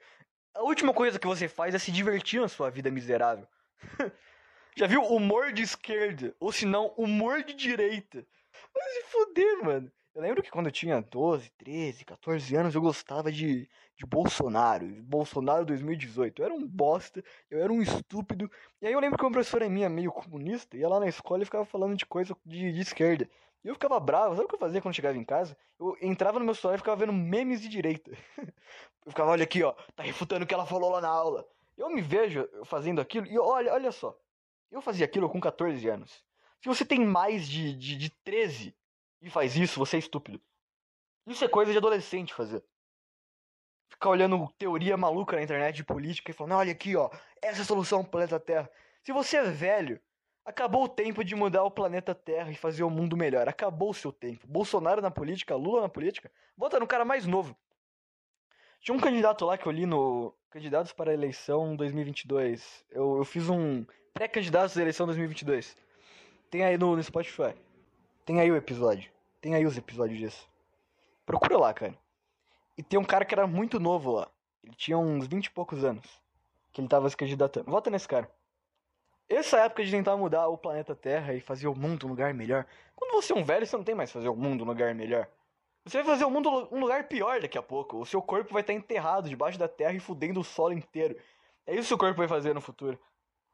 a 0.54 0.62
última 0.62 0.94
coisa 0.94 1.18
que 1.18 1.28
você 1.28 1.48
faz 1.48 1.74
é 1.74 1.80
se 1.80 1.92
divertir 1.92 2.42
na 2.42 2.50
sua 2.50 2.70
vida 2.70 2.92
miserável. 2.92 3.48
Já 4.76 4.86
viu 4.86 5.02
humor 5.04 5.52
de 5.52 5.62
esquerda? 5.62 6.36
Ou 6.40 6.52
se 6.52 6.66
não, 6.66 6.88
humor 6.98 7.44
de 7.44 7.54
direita? 7.54 8.26
Vai 8.74 8.90
se 8.90 9.04
fuder, 9.04 9.64
mano. 9.64 9.92
Eu 10.14 10.22
lembro 10.22 10.44
que 10.44 10.52
quando 10.52 10.66
eu 10.66 10.72
tinha 10.72 11.02
12, 11.02 11.50
13, 11.52 12.04
14 12.04 12.56
anos, 12.56 12.76
eu 12.76 12.82
gostava 12.82 13.32
de, 13.32 13.70
de 13.96 14.06
Bolsonaro. 14.06 14.86
Bolsonaro 15.04 15.66
2018. 15.66 16.42
Eu 16.42 16.46
era 16.46 16.54
um 16.54 16.68
bosta, 16.68 17.24
eu 17.50 17.62
era 17.62 17.72
um 17.72 17.82
estúpido. 17.82 18.52
E 18.82 18.88
aí 18.88 18.94
eu 18.94 19.00
lembro 19.00 19.18
que 19.18 19.24
uma 19.24 19.32
professora 19.32 19.70
minha, 19.70 19.90
meio 19.90 20.12
comunista, 20.12 20.76
ia 20.76 20.90
lá 20.90 21.00
na 21.00 21.08
escola 21.08 21.44
e 21.44 21.46
ficava 21.46 21.64
falando 21.64 21.96
de 21.96 22.06
coisa 22.06 22.36
de, 22.46 22.74
de 22.74 22.82
esquerda. 22.82 23.30
E 23.64 23.70
eu 23.70 23.76
ficava 23.76 24.00
bravo. 24.02 24.36
Sabe 24.36 24.46
o 24.46 24.50
que 24.50 24.56
eu 24.56 24.60
fazia 24.60 24.82
quando 24.82 24.96
chegava 24.96 25.18
em 25.18 25.24
casa? 25.24 25.56
Eu 25.80 25.96
entrava 26.02 26.40
no 26.40 26.46
meu 26.46 26.56
celular 26.56 26.76
e 26.76 26.80
ficava 26.80 26.98
vendo 26.98 27.14
memes 27.14 27.62
de 27.62 27.70
direita. 27.70 28.12
eu 29.06 29.12
ficava, 29.12 29.32
olha 29.32 29.44
aqui, 29.46 29.64
ó, 29.64 29.72
tá 29.96 30.04
refutando 30.04 30.44
o 30.44 30.48
que 30.48 30.54
ela 30.54 30.66
falou 30.66 30.90
lá 30.90 31.00
na 31.00 31.10
aula. 31.10 31.48
Eu 31.78 31.90
me 31.90 32.02
vejo 32.02 32.50
fazendo 32.66 33.00
aquilo 33.00 33.28
e 33.28 33.40
olha, 33.40 33.72
olha 33.74 33.94
só. 33.94 34.18
Eu 34.70 34.82
fazia 34.82 35.06
aquilo 35.06 35.30
com 35.30 35.40
14 35.40 35.88
anos. 35.88 36.24
Se 36.62 36.70
você 36.70 36.86
tem 36.86 37.04
mais 37.04 37.48
de, 37.48 37.74
de, 37.74 37.96
de 37.96 38.10
13, 38.24 38.76
e 39.22 39.30
faz 39.30 39.56
isso, 39.56 39.80
você 39.80 39.96
é 39.96 40.00
estúpido. 40.00 40.40
Isso 41.26 41.44
é 41.44 41.48
coisa 41.48 41.72
de 41.72 41.78
adolescente 41.78 42.34
fazer. 42.34 42.64
Ficar 43.90 44.10
olhando 44.10 44.48
teoria 44.58 44.96
maluca 44.96 45.36
na 45.36 45.44
internet 45.44 45.76
de 45.76 45.84
política 45.84 46.32
e 46.32 46.34
falando, 46.34 46.56
olha 46.56 46.72
aqui, 46.72 46.96
ó, 46.96 47.10
essa 47.42 47.60
é 47.60 47.62
a 47.62 47.66
solução 47.66 48.02
pro 48.02 48.12
planeta 48.12 48.40
Terra. 48.40 48.70
Se 49.04 49.12
você 49.12 49.38
é 49.38 49.44
velho, 49.44 50.00
acabou 50.46 50.84
o 50.84 50.90
tempo 50.90 51.24
de 51.24 51.36
mudar 51.36 51.64
o 51.64 51.72
planeta 51.72 52.14
Terra 52.14 52.52
e 52.52 52.56
fazer 52.56 52.84
o 52.84 52.90
mundo 52.90 53.18
melhor. 53.18 53.48
Acabou 53.48 53.90
o 53.90 53.94
seu 53.94 54.12
tempo. 54.12 54.48
Bolsonaro 54.48 55.02
na 55.02 55.12
política, 55.12 55.56
Lula 55.56 55.82
na 55.82 55.90
política, 55.90 56.32
vota 56.58 56.80
no 56.80 56.88
cara 56.88 57.06
mais 57.06 57.26
novo. 57.26 57.56
Tinha 58.80 58.96
um 58.96 59.00
candidato 59.00 59.46
lá 59.46 59.58
que 59.58 59.68
eu 59.68 59.72
li 59.72 59.86
no 59.86 60.34
Candidatos 60.50 60.92
para 60.94 61.12
a 61.12 61.14
Eleição 61.14 61.76
2022. 61.76 62.84
Eu, 62.90 63.18
eu 63.18 63.26
fiz 63.26 63.50
um 63.50 63.86
pré-candidatos 64.14 64.76
à 64.78 64.82
eleição 64.82 65.06
2022. 65.06 65.76
Tem 66.52 66.66
aí 66.66 66.78
no, 66.78 66.98
no 66.98 67.02
Spotify. 67.02 67.56
Tem 68.26 68.42
aí 68.42 68.52
o 68.52 68.58
episódio. 68.58 69.10
Tem 69.40 69.56
aí 69.56 69.66
os 69.66 69.78
episódios 69.78 70.20
disso. 70.20 70.50
Procura 71.26 71.58
lá, 71.58 71.74
cara. 71.74 71.98
E 72.78 72.84
tem 72.84 73.00
um 73.00 73.06
cara 73.06 73.24
que 73.24 73.34
era 73.34 73.48
muito 73.48 73.80
novo 73.80 74.12
lá. 74.12 74.28
Ele 74.62 74.76
tinha 74.76 74.98
uns 74.98 75.26
20 75.28 75.46
e 75.46 75.50
poucos 75.52 75.86
anos. 75.86 76.06
Que 76.74 76.82
ele 76.82 76.90
tava 76.90 77.10
se 77.10 77.16
candidatando. 77.16 77.72
Vota 77.72 77.90
nesse 77.90 78.06
cara. 78.06 78.30
Essa 79.30 79.60
época 79.60 79.86
de 79.86 79.92
tentar 79.92 80.18
mudar 80.18 80.50
o 80.50 80.58
planeta 80.58 80.94
Terra 80.94 81.34
e 81.34 81.40
fazer 81.40 81.70
o 81.70 81.74
mundo 81.74 82.06
um 82.06 82.10
lugar 82.10 82.34
melhor. 82.34 82.66
Quando 82.98 83.14
você 83.14 83.32
é 83.32 83.36
um 83.38 83.46
velho, 83.46 83.66
você 83.66 83.78
não 83.78 83.86
tem 83.86 83.96
mais 83.96 84.12
fazer 84.12 84.28
o 84.28 84.36
mundo 84.36 84.66
um 84.66 84.68
lugar 84.68 84.94
melhor. 84.94 85.30
Você 85.86 86.00
vai 86.00 86.06
fazer 86.06 86.26
o 86.26 86.30
mundo 86.30 86.68
um 86.70 86.82
lugar 86.82 87.08
pior 87.08 87.40
daqui 87.40 87.58
a 87.58 87.64
pouco. 87.64 87.98
O 87.98 88.06
seu 88.06 88.22
corpo 88.22 88.52
vai 88.52 88.62
estar 88.62 88.74
enterrado 88.74 89.30
debaixo 89.30 89.58
da 89.58 89.70
terra 89.70 89.94
e 89.94 90.02
fudendo 90.02 90.42
o 90.42 90.44
solo 90.44 90.74
inteiro. 90.74 91.16
É 91.66 91.72
isso 91.72 91.84
que 91.84 91.86
o 91.86 91.88
seu 91.88 91.98
corpo 91.98 92.18
vai 92.18 92.28
fazer 92.28 92.54
no 92.54 92.60
futuro. 92.60 93.00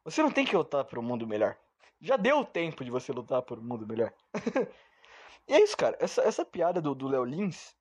Você 0.03 0.23
não 0.23 0.31
tem 0.31 0.43
que 0.43 0.57
lutar 0.57 0.83
para 0.83 0.99
um 0.99 1.03
mundo 1.03 1.27
melhor. 1.27 1.55
Já 1.99 2.17
deu 2.17 2.43
tempo 2.45 2.83
de 2.83 2.91
você 2.91 3.11
lutar 3.11 3.41
por 3.41 3.59
um 3.59 3.63
mundo 3.63 3.87
melhor. 3.87 4.13
e 5.47 5.53
é 5.53 5.61
isso, 5.61 5.75
cara. 5.75 5.97
Essa, 5.99 6.21
essa 6.21 6.45
piada 6.45 6.81
do, 6.81 7.07
Léo 7.07 7.23
Lins, 7.23 7.75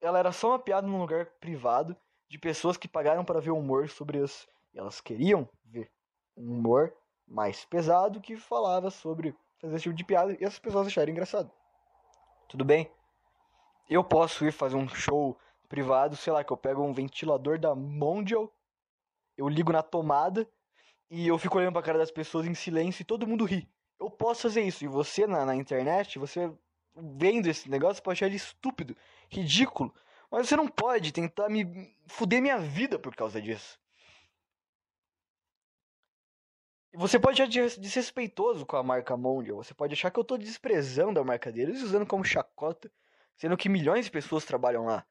ela 0.00 0.18
era 0.18 0.32
só 0.32 0.48
uma 0.48 0.58
piada 0.58 0.86
num 0.86 1.00
lugar 1.00 1.26
privado 1.40 1.96
de 2.28 2.38
pessoas 2.38 2.76
que 2.76 2.88
pagaram 2.88 3.24
para 3.24 3.40
ver 3.40 3.50
humor 3.50 3.88
sobre 3.88 4.22
isso. 4.22 4.46
E 4.72 4.78
elas 4.78 5.00
queriam 5.00 5.48
ver 5.64 5.90
um 6.36 6.58
humor 6.58 6.94
mais 7.26 7.64
pesado 7.64 8.20
que 8.20 8.36
falava 8.36 8.90
sobre 8.90 9.34
fazer 9.58 9.76
esse 9.76 9.84
tipo 9.84 9.94
de 9.94 10.04
piada 10.04 10.36
e 10.40 10.44
as 10.44 10.58
pessoas 10.58 10.86
acharam 10.86 11.10
engraçado. 11.10 11.50
Tudo 12.48 12.64
bem? 12.64 12.90
Eu 13.88 14.02
posso 14.02 14.44
ir 14.44 14.52
fazer 14.52 14.76
um 14.76 14.88
show 14.88 15.38
privado, 15.68 16.16
sei 16.16 16.32
lá, 16.32 16.42
que 16.42 16.52
eu 16.52 16.56
pego 16.56 16.82
um 16.82 16.92
ventilador 16.92 17.58
da 17.58 17.74
Mondial, 17.74 18.52
eu 19.36 19.48
ligo 19.48 19.72
na 19.72 19.82
tomada 19.82 20.46
e 21.10 21.26
eu 21.26 21.36
fico 21.38 21.58
olhando 21.58 21.72
pra 21.72 21.82
cara 21.82 21.98
das 21.98 22.10
pessoas 22.10 22.46
em 22.46 22.54
silêncio 22.54 23.02
e 23.02 23.04
todo 23.04 23.26
mundo 23.26 23.44
ri. 23.44 23.68
Eu 23.98 24.08
posso 24.10 24.42
fazer 24.42 24.62
isso. 24.62 24.84
E 24.84 24.88
você 24.88 25.26
na, 25.26 25.44
na 25.44 25.56
internet, 25.56 26.18
você 26.18 26.50
vendo 26.94 27.48
esse 27.48 27.68
negócio, 27.68 28.02
pode 28.02 28.18
achar 28.18 28.26
ele 28.26 28.36
estúpido, 28.36 28.96
ridículo. 29.28 29.92
Mas 30.30 30.48
você 30.48 30.56
não 30.56 30.68
pode 30.68 31.12
tentar 31.12 31.48
me 31.48 31.94
fuder 32.06 32.40
minha 32.40 32.58
vida 32.58 32.98
por 32.98 33.14
causa 33.14 33.42
disso. 33.42 33.78
Você 36.94 37.18
pode 37.18 37.40
achar 37.40 37.48
desrespeitoso 37.48 38.66
com 38.66 38.76
a 38.76 38.82
marca 38.82 39.16
Mondial. 39.16 39.56
Você 39.56 39.74
pode 39.74 39.92
achar 39.92 40.10
que 40.10 40.18
eu 40.18 40.24
tô 40.24 40.36
desprezando 40.36 41.20
a 41.20 41.24
marca 41.24 41.50
deles 41.50 41.82
usando 41.82 42.06
como 42.06 42.24
chacota, 42.24 42.90
sendo 43.36 43.56
que 43.56 43.68
milhões 43.68 44.04
de 44.04 44.10
pessoas 44.10 44.44
trabalham 44.44 44.84
lá. 44.84 45.06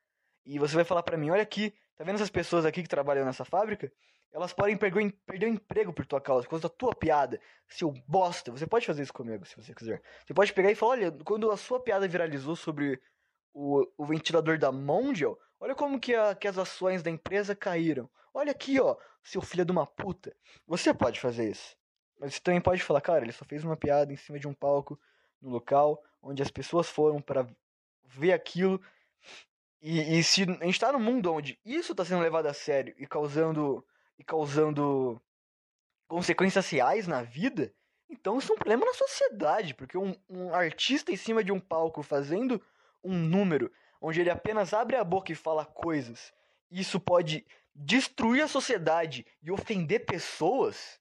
E 0.49 0.57
você 0.57 0.73
vai 0.73 0.83
falar 0.83 1.03
para 1.03 1.15
mim, 1.15 1.29
olha 1.29 1.43
aqui, 1.43 1.75
tá 1.95 2.03
vendo 2.03 2.15
essas 2.15 2.31
pessoas 2.31 2.65
aqui 2.65 2.81
que 2.81 2.89
trabalham 2.89 3.23
nessa 3.23 3.45
fábrica? 3.45 3.91
Elas 4.33 4.51
podem 4.51 4.75
perder, 4.75 5.13
perder 5.23 5.45
o 5.45 5.49
emprego 5.49 5.93
por 5.93 6.07
tua 6.07 6.19
causa, 6.19 6.43
por 6.43 6.49
causa 6.49 6.63
da 6.63 6.69
tua 6.69 6.95
piada. 6.95 7.39
Seu 7.67 7.91
bosta. 8.07 8.51
Você 8.51 8.65
pode 8.65 8.83
fazer 8.83 9.03
isso 9.03 9.13
comigo, 9.13 9.45
se 9.45 9.55
você 9.55 9.75
quiser. 9.75 10.01
Você 10.25 10.33
pode 10.33 10.51
pegar 10.51 10.71
e 10.71 10.75
falar, 10.75 10.93
olha, 10.93 11.11
quando 11.23 11.51
a 11.51 11.57
sua 11.57 11.79
piada 11.79 12.07
viralizou 12.07 12.55
sobre 12.55 12.99
o, 13.53 13.85
o 13.95 14.05
ventilador 14.07 14.57
da 14.57 14.71
Mondial, 14.71 15.37
olha 15.59 15.75
como 15.75 15.99
que, 15.99 16.15
a, 16.15 16.33
que 16.33 16.47
as 16.47 16.57
ações 16.57 17.03
da 17.03 17.11
empresa 17.11 17.55
caíram. 17.55 18.09
Olha 18.33 18.49
aqui, 18.49 18.81
ó, 18.81 18.97
seu 19.23 19.43
filho 19.43 19.63
de 19.63 19.71
uma 19.71 19.85
puta. 19.85 20.35
Você 20.65 20.91
pode 20.95 21.19
fazer 21.19 21.47
isso. 21.47 21.77
Mas 22.19 22.33
você 22.33 22.39
também 22.39 22.59
pode 22.59 22.81
falar, 22.81 23.01
cara, 23.01 23.23
ele 23.23 23.33
só 23.33 23.45
fez 23.45 23.63
uma 23.63 23.77
piada 23.77 24.11
em 24.11 24.17
cima 24.17 24.39
de 24.39 24.47
um 24.47 24.53
palco, 24.55 24.99
no 25.39 25.51
local, 25.51 26.03
onde 26.19 26.41
as 26.41 26.49
pessoas 26.49 26.89
foram 26.89 27.21
para 27.21 27.47
ver 28.03 28.33
aquilo. 28.33 28.81
E, 29.81 30.19
e 30.19 30.23
se 30.23 30.43
a 30.43 30.65
gente 30.65 30.79
tá 30.79 30.91
num 30.91 30.99
mundo 30.99 31.33
onde 31.33 31.59
isso 31.63 31.95
tá 31.95 32.03
sendo 32.03 32.21
levado 32.21 32.47
a 32.47 32.53
sério 32.53 32.93
e 32.97 33.07
causando 33.07 33.85
e 34.17 34.23
causando 34.23 35.21
consequências 36.07 36.69
reais 36.69 37.07
na 37.07 37.21
vida, 37.21 37.73
Então 38.09 38.39
isso 38.39 38.51
é 38.51 38.55
um 38.55 38.57
problema 38.57 38.85
na 38.85 38.93
sociedade, 38.93 39.75
porque 39.75 39.97
um, 39.97 40.15
um 40.27 40.53
artista 40.53 41.11
em 41.11 41.15
cima 41.15 41.43
de 41.43 41.51
um 41.51 41.59
palco 41.59 42.01
fazendo 42.01 42.61
um 43.03 43.13
número 43.13 43.71
onde 44.01 44.19
ele 44.19 44.31
apenas 44.31 44.73
abre 44.73 44.95
a 44.95 45.03
boca 45.03 45.31
e 45.31 45.35
fala 45.35 45.63
coisas, 45.63 46.33
isso 46.71 46.99
pode 46.99 47.45
destruir 47.75 48.41
a 48.43 48.47
sociedade 48.47 49.25
e 49.43 49.51
ofender 49.51 50.05
pessoas. 50.05 50.99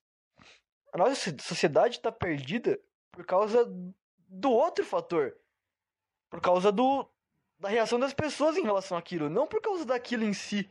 A 0.93 0.97
nossa 0.97 1.35
sociedade 1.41 1.97
está 1.97 2.11
perdida 2.11 2.79
por 3.11 3.25
causa 3.25 3.65
do 4.27 4.51
outro 4.51 4.85
fator, 4.85 5.35
por 6.29 6.39
causa 6.39 6.71
do 6.71 7.09
da 7.59 7.69
reação 7.69 7.99
das 7.99 8.13
pessoas 8.13 8.57
em 8.57 8.63
relação 8.63 8.97
àquilo, 8.97 9.29
não 9.29 9.45
por 9.45 9.61
causa 9.61 9.85
daquilo 9.85 10.23
em 10.23 10.33
si. 10.33 10.69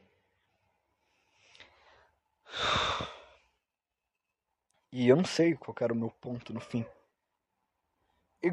E 4.91 5.09
eu 5.09 5.17
não 5.17 5.25
sei 5.25 5.55
qual 5.55 5.77
era 5.81 5.93
o 5.93 5.97
meu 5.97 6.11
ponto 6.11 6.53
no 6.53 6.61
fim. 6.61 6.85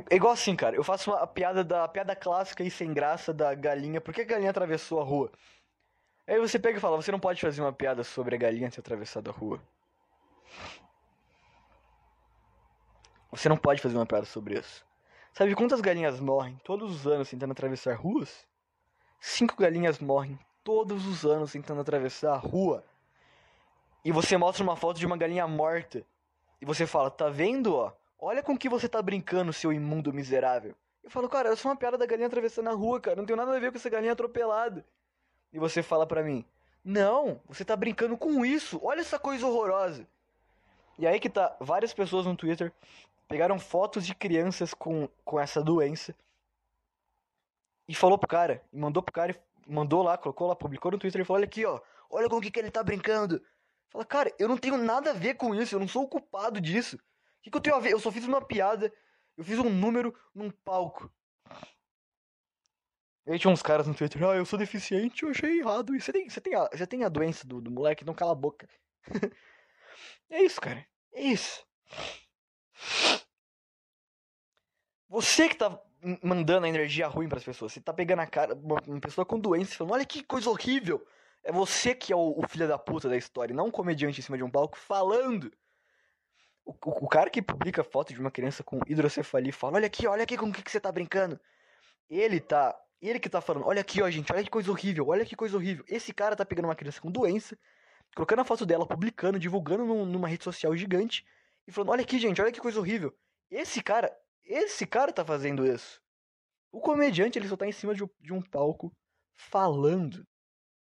É 0.09 0.15
igual 0.15 0.33
assim, 0.33 0.55
cara. 0.55 0.75
Eu 0.75 0.83
faço 0.83 1.11
uma 1.11 1.25
piada 1.27 1.63
da 1.63 1.87
piada 1.87 2.15
clássica 2.15 2.63
e 2.63 2.71
sem 2.71 2.93
graça 2.93 3.33
da 3.33 3.53
galinha. 3.53 4.01
Por 4.01 4.13
que 4.13 4.21
a 4.21 4.25
galinha 4.25 4.49
atravessou 4.49 4.99
a 4.99 5.03
rua? 5.03 5.31
Aí 6.27 6.39
você 6.39 6.57
pega 6.59 6.77
e 6.77 6.81
fala, 6.81 6.97
você 6.97 7.11
não 7.11 7.19
pode 7.19 7.39
fazer 7.39 7.61
uma 7.61 7.71
piada 7.71 8.03
sobre 8.03 8.35
a 8.35 8.37
galinha 8.37 8.69
ter 8.69 8.79
atravessado 8.79 9.29
a 9.29 9.33
rua. 9.33 9.61
Você 13.31 13.47
não 13.47 13.57
pode 13.57 13.81
fazer 13.81 13.95
uma 13.95 14.05
piada 14.05 14.25
sobre 14.25 14.59
isso. 14.59 14.85
Sabe 15.37 15.53
quantas 15.53 15.81
galinhas 15.81 16.17
morrem 16.21 16.57
todos 16.63 16.89
os 16.95 17.05
anos 17.05 17.29
tentando 17.29 17.51
atravessar 17.51 17.93
ruas? 17.95 18.47
Cinco 19.19 19.57
galinhas 19.57 19.99
morrem 19.99 20.39
todos 20.63 21.05
os 21.05 21.25
anos 21.25 21.51
tentando 21.51 21.81
atravessar 21.81 22.35
a 22.35 22.37
rua. 22.37 22.85
E 24.05 24.13
você 24.13 24.37
mostra 24.37 24.63
uma 24.63 24.77
foto 24.77 24.97
de 24.97 25.05
uma 25.05 25.17
galinha 25.17 25.45
morta. 25.45 26.05
E 26.61 26.65
você 26.65 26.87
fala, 26.87 27.11
tá 27.11 27.27
vendo, 27.27 27.75
ó? 27.75 27.91
Olha 28.17 28.41
com 28.41 28.57
que 28.57 28.69
você 28.69 28.87
tá 28.87 29.01
brincando, 29.01 29.51
seu 29.51 29.73
imundo 29.73 30.13
miserável. 30.13 30.73
Eu 31.03 31.09
falo, 31.09 31.27
cara, 31.27 31.49
eu 31.49 31.57
sou 31.57 31.69
uma 31.69 31.75
piada 31.75 31.97
da 31.97 32.05
galinha 32.05 32.27
atravessando 32.27 32.69
a 32.69 32.73
rua, 32.73 33.01
cara. 33.01 33.17
Não 33.17 33.25
tem 33.25 33.35
nada 33.35 33.53
a 33.53 33.59
ver 33.59 33.71
com 33.71 33.77
essa 33.77 33.89
galinha 33.89 34.13
atropelada. 34.13 34.85
E 35.51 35.59
você 35.59 35.83
fala 35.83 36.07
pra 36.07 36.23
mim, 36.23 36.45
não, 36.81 37.41
você 37.45 37.65
tá 37.65 37.75
brincando 37.75 38.15
com 38.15 38.45
isso. 38.45 38.79
Olha 38.81 39.01
essa 39.01 39.19
coisa 39.19 39.45
horrorosa. 39.45 40.07
E 40.97 41.05
aí 41.05 41.19
que 41.19 41.29
tá, 41.29 41.57
várias 41.59 41.93
pessoas 41.93 42.25
no 42.25 42.37
Twitter 42.37 42.71
pegaram 43.27 43.59
fotos 43.59 44.05
de 44.05 44.13
crianças 44.15 44.73
com, 44.73 45.07
com 45.23 45.39
essa 45.39 45.63
doença 45.63 46.15
e 47.87 47.95
falou 47.95 48.17
pro 48.17 48.27
cara, 48.27 48.63
e 48.71 48.77
mandou 48.77 49.03
pro 49.03 49.13
cara, 49.13 49.35
mandou 49.67 50.01
lá, 50.01 50.17
colocou 50.17 50.47
lá, 50.47 50.55
publicou 50.55 50.91
no 50.91 50.97
Twitter 50.97 51.21
e 51.21 51.25
falou: 51.25 51.39
Olha 51.39 51.45
aqui, 51.45 51.65
ó, 51.65 51.79
olha 52.09 52.29
com 52.29 52.37
o 52.37 52.41
que, 52.41 52.51
que 52.51 52.59
ele 52.59 52.71
tá 52.71 52.83
brincando. 52.83 53.41
Fala, 53.89 54.05
cara, 54.05 54.33
eu 54.39 54.47
não 54.47 54.57
tenho 54.57 54.77
nada 54.77 55.11
a 55.11 55.13
ver 55.13 55.35
com 55.35 55.55
isso, 55.55 55.75
eu 55.75 55.79
não 55.79 55.87
sou 55.87 56.03
o 56.03 56.07
culpado 56.07 56.59
disso 56.59 56.97
que, 57.45 57.51
que 57.51 57.57
eu 57.57 57.61
tenho 57.61 57.75
a 57.75 57.79
ver? 57.79 57.93
Eu 57.93 57.99
só 57.99 58.11
fiz 58.11 58.25
uma 58.25 58.41
piada, 58.41 58.91
eu 59.37 59.43
fiz 59.43 59.59
um 59.59 59.69
número 59.69 60.15
num 60.33 60.49
palco. 60.49 61.11
Aí 63.27 63.39
tinha 63.39 63.51
uns 63.51 63.61
caras 63.61 63.87
no 63.87 63.93
Twitter, 63.93 64.23
ah, 64.23 64.35
eu 64.35 64.45
sou 64.45 64.57
deficiente, 64.57 65.23
eu 65.23 65.29
achei 65.29 65.59
errado. 65.59 65.95
E 65.95 66.01
você 66.01 66.11
tem, 66.11 66.29
você 66.29 66.41
tem, 66.41 66.55
a, 66.55 66.67
você 66.67 66.87
tem 66.87 67.03
a 67.03 67.09
doença 67.09 67.45
do, 67.47 67.61
do 67.61 67.71
moleque, 67.71 68.05
não 68.05 68.13
cala 68.13 68.31
a 68.31 68.35
boca. 68.35 68.67
é 70.29 70.43
isso, 70.43 70.59
cara. 70.59 70.85
É 71.13 71.21
isso. 71.21 71.63
Você 75.09 75.47
que 75.47 75.55
tá 75.55 75.79
mandando 76.21 76.65
a 76.65 76.69
energia 76.69 77.07
ruim 77.07 77.27
para 77.27 77.37
as 77.37 77.43
pessoas. 77.43 77.73
Você 77.73 77.81
tá 77.81 77.93
pegando 77.93 78.19
a 78.19 78.27
cara, 78.27 78.53
uma, 78.53 78.81
uma 78.87 78.99
pessoa 78.99 79.25
com 79.25 79.39
doença 79.39 79.73
e 79.73 79.75
falando, 79.77 79.93
olha 79.93 80.05
que 80.05 80.23
coisa 80.23 80.49
horrível. 80.49 81.05
É 81.43 81.51
você 81.51 81.95
que 81.95 82.11
é 82.11 82.15
o, 82.15 82.39
o 82.39 82.47
filho 82.47 82.67
da 82.67 82.77
puta 82.77 83.07
da 83.07 83.17
história, 83.17 83.55
não 83.55 83.67
um 83.67 83.71
comediante 83.71 84.19
em 84.19 84.23
cima 84.23 84.37
de 84.37 84.43
um 84.43 84.49
palco 84.49 84.77
falando 84.77 85.51
o, 86.65 86.71
o, 86.71 87.07
cara 87.07 87.29
que 87.29 87.41
publica 87.41 87.83
foto 87.83 88.11
de 88.11 88.19
uma 88.19 88.31
criança 88.31 88.63
com 88.63 88.79
hidrocefalia 88.87 89.49
e 89.49 89.53
fala: 89.53 89.75
Olha 89.75 89.85
aqui, 89.85 90.07
olha 90.07 90.23
aqui 90.23 90.35
com 90.35 90.47
o 90.47 90.51
que, 90.51 90.63
que 90.63 90.71
você 90.71 90.79
tá 90.79 90.91
brincando. 90.91 91.39
Ele 92.09 92.39
tá. 92.39 92.75
Ele 92.99 93.19
que 93.19 93.29
tá 93.29 93.39
falando: 93.39 93.67
Olha 93.67 93.81
aqui, 93.81 94.01
ó, 94.01 94.09
gente, 94.09 94.33
olha 94.33 94.43
que 94.43 94.49
coisa 94.49 94.71
horrível, 94.71 95.07
olha 95.07 95.23
que 95.23 95.35
coisa 95.35 95.55
horrível. 95.55 95.85
Esse 95.87 96.11
cara 96.11 96.35
tá 96.35 96.43
pegando 96.43 96.65
uma 96.65 96.75
criança 96.75 96.99
com 96.99 97.11
doença, 97.11 97.57
colocando 98.15 98.39
a 98.39 98.45
foto 98.45 98.65
dela, 98.65 98.87
publicando, 98.87 99.37
divulgando 99.37 99.85
num, 99.85 100.05
numa 100.05 100.27
rede 100.27 100.43
social 100.43 100.75
gigante 100.75 101.23
e 101.67 101.71
falando: 101.71 101.89
Olha 101.91 102.01
aqui, 102.01 102.19
gente, 102.19 102.41
olha 102.41 102.51
que 102.51 102.59
coisa 102.59 102.79
horrível. 102.79 103.13
Esse 103.49 103.81
cara, 103.81 104.15
esse 104.43 104.85
cara 104.85 105.11
tá 105.11 105.23
fazendo 105.23 105.65
isso. 105.65 106.01
O 106.71 106.79
comediante, 106.79 107.39
ele 107.39 107.47
só 107.47 107.55
tá 107.55 107.65
em 107.65 107.71
cima 107.71 107.93
de, 107.95 108.03
um 108.33 108.41
palco 108.41 108.91
falando. 109.35 110.25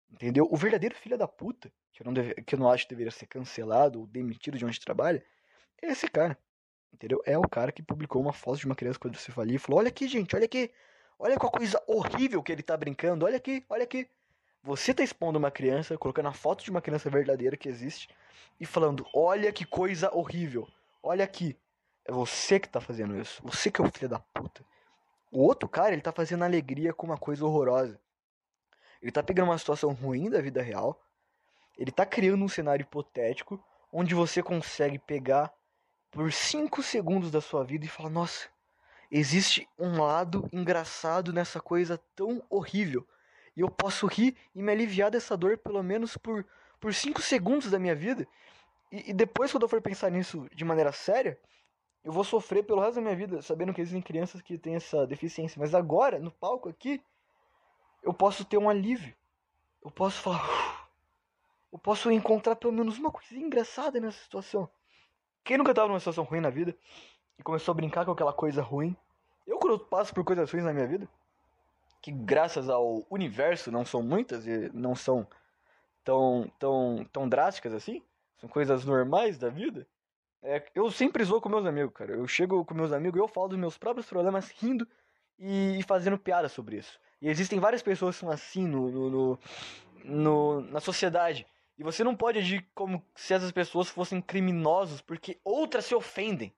Entendeu? 0.09 0.47
O 0.49 0.55
verdadeiro 0.55 0.95
filho 0.95 1.17
da 1.17 1.27
puta, 1.27 1.71
que 1.91 2.01
eu 2.01 2.05
não, 2.05 2.13
deve, 2.13 2.35
que 2.35 2.55
eu 2.55 2.59
não 2.59 2.69
acho 2.69 2.85
que 2.85 2.89
deveria 2.91 3.11
ser 3.11 3.27
cancelado 3.27 3.99
ou 3.99 4.07
demitido 4.07 4.57
de 4.57 4.65
onde 4.65 4.79
trabalha, 4.79 5.25
é 5.81 5.87
esse 5.87 6.07
cara. 6.07 6.37
Entendeu? 6.93 7.21
É 7.25 7.37
o 7.37 7.41
cara 7.41 7.71
que 7.71 7.83
publicou 7.83 8.21
uma 8.21 8.31
foto 8.31 8.59
de 8.59 8.65
uma 8.65 8.75
criança 8.75 8.97
com 8.97 9.07
hidrocefalia 9.07 9.55
e 9.55 9.59
falou: 9.59 9.79
Olha 9.79 9.89
aqui, 9.89 10.07
gente, 10.07 10.35
olha 10.35 10.45
aqui. 10.45 10.71
Olha 11.19 11.37
qual 11.37 11.51
coisa 11.51 11.81
horrível 11.87 12.43
que 12.43 12.51
ele 12.51 12.63
tá 12.63 12.75
brincando. 12.75 13.25
Olha 13.25 13.37
aqui, 13.37 13.65
olha 13.69 13.83
aqui. 13.83 14.09
Você 14.65 14.95
tá 14.95 15.03
expondo 15.03 15.37
uma 15.37 15.51
criança, 15.51 15.95
colocando 15.95 16.27
a 16.27 16.33
foto 16.33 16.63
de 16.63 16.71
uma 16.71 16.81
criança 16.81 17.07
verdadeira 17.07 17.55
que 17.55 17.69
existe 17.69 18.09
e 18.59 18.65
falando: 18.65 19.05
Olha 19.13 19.53
que 19.53 19.63
coisa 19.63 20.11
horrível. 20.11 20.67
Olha 21.03 21.23
aqui. 21.23 21.55
É 22.03 22.11
você 22.11 22.59
que 22.59 22.67
tá 22.67 22.81
fazendo 22.81 23.15
isso. 23.15 23.43
Você 23.43 23.69
que 23.69 23.79
é 23.79 23.83
o 23.83 23.91
filho 23.91 24.09
da 24.09 24.17
puta. 24.17 24.65
O 25.31 25.43
outro 25.43 25.69
cara, 25.69 25.93
ele 25.93 26.01
tá 26.01 26.11
fazendo 26.11 26.43
alegria 26.43 26.93
com 26.93 27.05
uma 27.05 27.17
coisa 27.17 27.45
horrorosa. 27.45 27.99
Ele 28.99 29.11
tá 29.11 29.21
pegando 29.21 29.51
uma 29.51 29.57
situação 29.59 29.93
ruim 29.93 30.31
da 30.31 30.41
vida 30.41 30.63
real. 30.63 30.99
Ele 31.77 31.91
tá 31.91 32.03
criando 32.03 32.43
um 32.43 32.49
cenário 32.49 32.81
hipotético 32.81 33.63
onde 33.93 34.15
você 34.15 34.41
consegue 34.41 34.97
pegar 34.97 35.53
por 36.09 36.33
5 36.33 36.81
segundos 36.81 37.29
da 37.29 37.39
sua 37.39 37.63
vida 37.63 37.85
e 37.85 37.89
fala: 37.89 38.09
Nossa, 38.09 38.49
existe 39.11 39.69
um 39.77 40.01
lado 40.01 40.49
engraçado 40.51 41.31
nessa 41.31 41.61
coisa 41.61 41.99
tão 42.15 42.41
horrível. 42.49 43.07
E 43.55 43.61
eu 43.61 43.69
posso 43.69 44.05
rir 44.07 44.35
e 44.53 44.61
me 44.61 44.71
aliviar 44.71 45.09
dessa 45.09 45.35
dor 45.37 45.57
pelo 45.57 45.81
menos 45.81 46.17
por 46.17 46.43
5 46.43 46.65
por 46.85 46.93
cinco 46.93 47.19
segundos 47.19 47.71
da 47.71 47.79
minha 47.79 47.95
vida. 47.95 48.27
E, 48.91 49.09
e, 49.09 49.13
depois, 49.13 49.51
quando 49.51 49.63
eu 49.63 49.69
for 49.69 49.81
pensar 49.81 50.11
nisso 50.11 50.47
de 50.53 50.63
maneira 50.63 50.91
séria, 50.91 51.39
eu 52.03 52.11
vou 52.11 52.23
sofrer 52.23 52.63
pelo 52.63 52.79
resto 52.79 52.95
da 52.95 53.01
minha 53.01 53.15
vida, 53.15 53.41
sabendo 53.41 53.73
que 53.73 53.81
existem 53.81 54.03
crianças 54.03 54.39
que 54.39 54.55
têm 54.55 54.75
essa 54.75 55.07
deficiência. 55.07 55.59
Mas 55.59 55.73
agora, 55.73 56.19
no 56.19 56.29
palco 56.29 56.69
aqui, 56.69 57.01
eu 58.03 58.13
posso 58.13 58.45
ter 58.45 58.59
um 58.59 58.69
alívio. 58.69 59.15
Eu 59.83 59.89
posso 59.89 60.21
falar. 60.21 60.87
Eu 61.73 61.79
posso 61.79 62.11
encontrar 62.11 62.55
pelo 62.55 62.71
menos 62.71 62.99
uma 62.99 63.11
coisa 63.11 63.35
engraçada 63.35 63.99
nessa 63.99 64.21
situação. 64.23 64.69
Quem 65.43 65.57
nunca 65.57 65.73
tava 65.73 65.87
numa 65.87 65.99
situação 65.99 66.23
ruim 66.23 66.39
na 66.39 66.51
vida 66.51 66.77
e 67.39 67.43
começou 67.43 67.71
a 67.71 67.75
brincar 67.75 68.05
com 68.05 68.11
aquela 68.11 68.31
coisa 68.31 68.61
ruim? 68.61 68.95
Eu, 69.45 69.57
quando 69.57 69.79
passo 69.79 70.13
por 70.13 70.23
coisas 70.23 70.51
ruins 70.51 70.63
na 70.63 70.71
minha 70.71 70.87
vida, 70.87 71.09
que 72.05 72.11
graças 72.11 72.69
ao 72.69 73.03
universo 73.09 73.71
não 73.71 73.83
são 73.83 74.03
muitas 74.03 74.45
e 74.45 74.69
não 74.71 74.93
são 74.95 75.27
tão, 76.03 76.47
tão, 76.59 77.03
tão 77.11 77.27
drásticas 77.27 77.73
assim, 77.73 77.99
são 78.37 78.47
coisas 78.47 78.85
normais 78.85 79.39
da 79.39 79.49
vida. 79.49 79.87
É, 80.43 80.63
eu 80.75 80.91
sempre 80.91 81.23
zoo 81.23 81.41
com 81.41 81.49
meus 81.49 81.65
amigos, 81.65 81.91
cara. 81.95 82.13
Eu 82.13 82.27
chego 82.27 82.63
com 82.63 82.75
meus 82.75 82.91
amigos 82.91 83.17
e 83.17 83.23
eu 83.23 83.27
falo 83.27 83.47
dos 83.47 83.57
meus 83.57 83.75
próprios 83.75 84.05
problemas 84.05 84.51
rindo 84.51 84.87
e, 85.39 85.79
fazendo 85.87 86.19
piada 86.19 86.47
sobre 86.47 86.77
isso. 86.77 86.99
E 87.19 87.27
existem 87.27 87.59
várias 87.59 87.81
pessoas 87.81 88.15
que 88.15 88.19
são 88.19 88.29
assim 88.29 88.67
no, 88.67 88.91
no, 88.91 89.09
no, 89.09 89.39
no 90.03 90.61
na 90.61 90.79
sociedade. 90.79 91.47
E 91.75 91.81
você 91.83 92.03
não 92.03 92.15
pode 92.15 92.37
agir 92.37 92.69
como 92.75 93.03
se 93.15 93.33
essas 93.33 93.51
pessoas 93.51 93.89
fossem 93.89 94.21
criminosos 94.21 95.01
porque 95.01 95.39
outras 95.43 95.85
se 95.85 95.95
ofendem. 95.95 96.53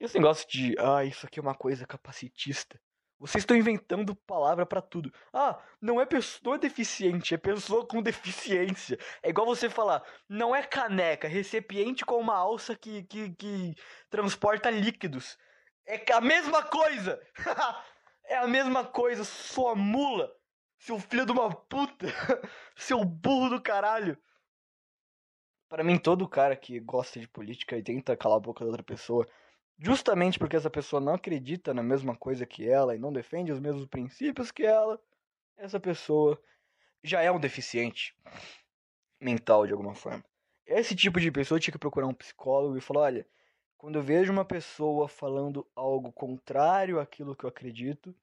E 0.00 0.04
esse 0.06 0.18
negócio 0.18 0.44
de, 0.50 0.74
ah, 0.80 1.04
isso 1.04 1.24
aqui 1.24 1.38
é 1.38 1.42
uma 1.42 1.54
coisa 1.54 1.86
capacitista. 1.86 2.80
Vocês 3.18 3.42
estão 3.42 3.56
inventando 3.56 4.14
palavra 4.14 4.64
para 4.64 4.80
tudo. 4.80 5.12
Ah, 5.32 5.60
não 5.80 6.00
é 6.00 6.06
pessoa 6.06 6.56
deficiente, 6.56 7.34
é 7.34 7.38
pessoa 7.38 7.84
com 7.84 8.00
deficiência. 8.00 8.96
É 9.22 9.30
igual 9.30 9.46
você 9.46 9.68
falar, 9.68 10.04
não 10.28 10.54
é 10.54 10.62
caneca, 10.62 11.26
é 11.26 11.30
recipiente 11.30 12.04
com 12.04 12.16
uma 12.16 12.36
alça 12.36 12.76
que, 12.76 13.02
que, 13.04 13.30
que 13.34 13.74
transporta 14.08 14.70
líquidos. 14.70 15.36
É 15.84 16.12
a 16.12 16.20
mesma 16.20 16.62
coisa! 16.62 17.20
é 18.24 18.36
a 18.36 18.46
mesma 18.46 18.84
coisa, 18.84 19.24
sua 19.24 19.74
mula. 19.74 20.30
Seu 20.78 21.00
filho 21.00 21.26
de 21.26 21.32
uma 21.32 21.52
puta! 21.52 22.06
Seu 22.76 23.04
burro 23.04 23.50
do 23.50 23.60
caralho! 23.60 24.16
Para 25.68 25.82
mim, 25.82 25.98
todo 25.98 26.28
cara 26.28 26.54
que 26.54 26.78
gosta 26.78 27.18
de 27.18 27.26
política 27.26 27.76
e 27.76 27.82
tenta 27.82 28.16
calar 28.16 28.38
a 28.38 28.40
boca 28.40 28.64
da 28.64 28.70
outra 28.70 28.82
pessoa, 28.82 29.26
justamente 29.78 30.38
porque 30.38 30.56
essa 30.56 30.68
pessoa 30.68 31.00
não 31.00 31.14
acredita 31.14 31.72
na 31.72 31.82
mesma 31.82 32.16
coisa 32.16 32.44
que 32.44 32.68
ela 32.68 32.94
e 32.94 32.98
não 32.98 33.12
defende 33.12 33.52
os 33.52 33.60
mesmos 33.60 33.86
princípios 33.86 34.50
que 34.50 34.64
ela, 34.64 35.00
essa 35.56 35.78
pessoa 35.78 36.40
já 37.02 37.22
é 37.22 37.30
um 37.30 37.40
deficiente 37.40 38.16
mental 39.20 39.66
de 39.66 39.72
alguma 39.72 39.94
forma. 39.94 40.24
Esse 40.66 40.94
tipo 40.94 41.20
de 41.20 41.30
pessoa 41.30 41.60
tinha 41.60 41.72
que 41.72 41.78
procurar 41.78 42.06
um 42.06 42.14
psicólogo 42.14 42.76
e 42.76 42.80
falar: 42.80 43.02
olha, 43.02 43.26
quando 43.76 43.96
eu 43.96 44.02
vejo 44.02 44.32
uma 44.32 44.44
pessoa 44.44 45.08
falando 45.08 45.66
algo 45.74 46.12
contrário 46.12 47.00
àquilo 47.00 47.34
que 47.34 47.44
eu 47.44 47.48
acredito, 47.48 48.14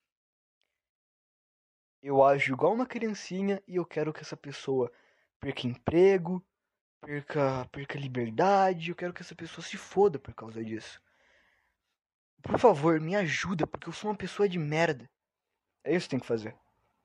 eu 2.02 2.24
ajo 2.24 2.54
igual 2.54 2.74
uma 2.74 2.86
criancinha 2.86 3.64
e 3.68 3.78
eu 3.78 3.86
quero 3.86 4.14
que 4.14 4.22
essa 4.22 4.38
pessoa 4.38 4.92
perca 5.40 5.66
emprego, 5.66 6.46
perca, 7.02 7.68
perca 7.72 7.98
liberdade, 7.98 8.90
eu 8.90 8.96
quero 8.96 9.14
que 9.14 9.22
essa 9.22 9.36
pessoa 9.36 9.66
se 9.66 9.78
foda 9.78 10.20
por 10.20 10.34
causa 10.34 10.64
disso. 10.64 11.02
Por 12.46 12.60
favor, 12.60 13.00
me 13.02 13.16
ajuda, 13.16 13.66
porque 13.66 13.90
eu 13.90 13.94
sou 13.94 14.12
uma 14.12 14.16
pessoa 14.16 14.48
de 14.48 14.60
merda. 14.60 15.10
É 15.84 15.96
isso 15.96 16.06
que 16.06 16.12
tem 16.12 16.20
que 16.20 16.28
fazer, 16.28 16.56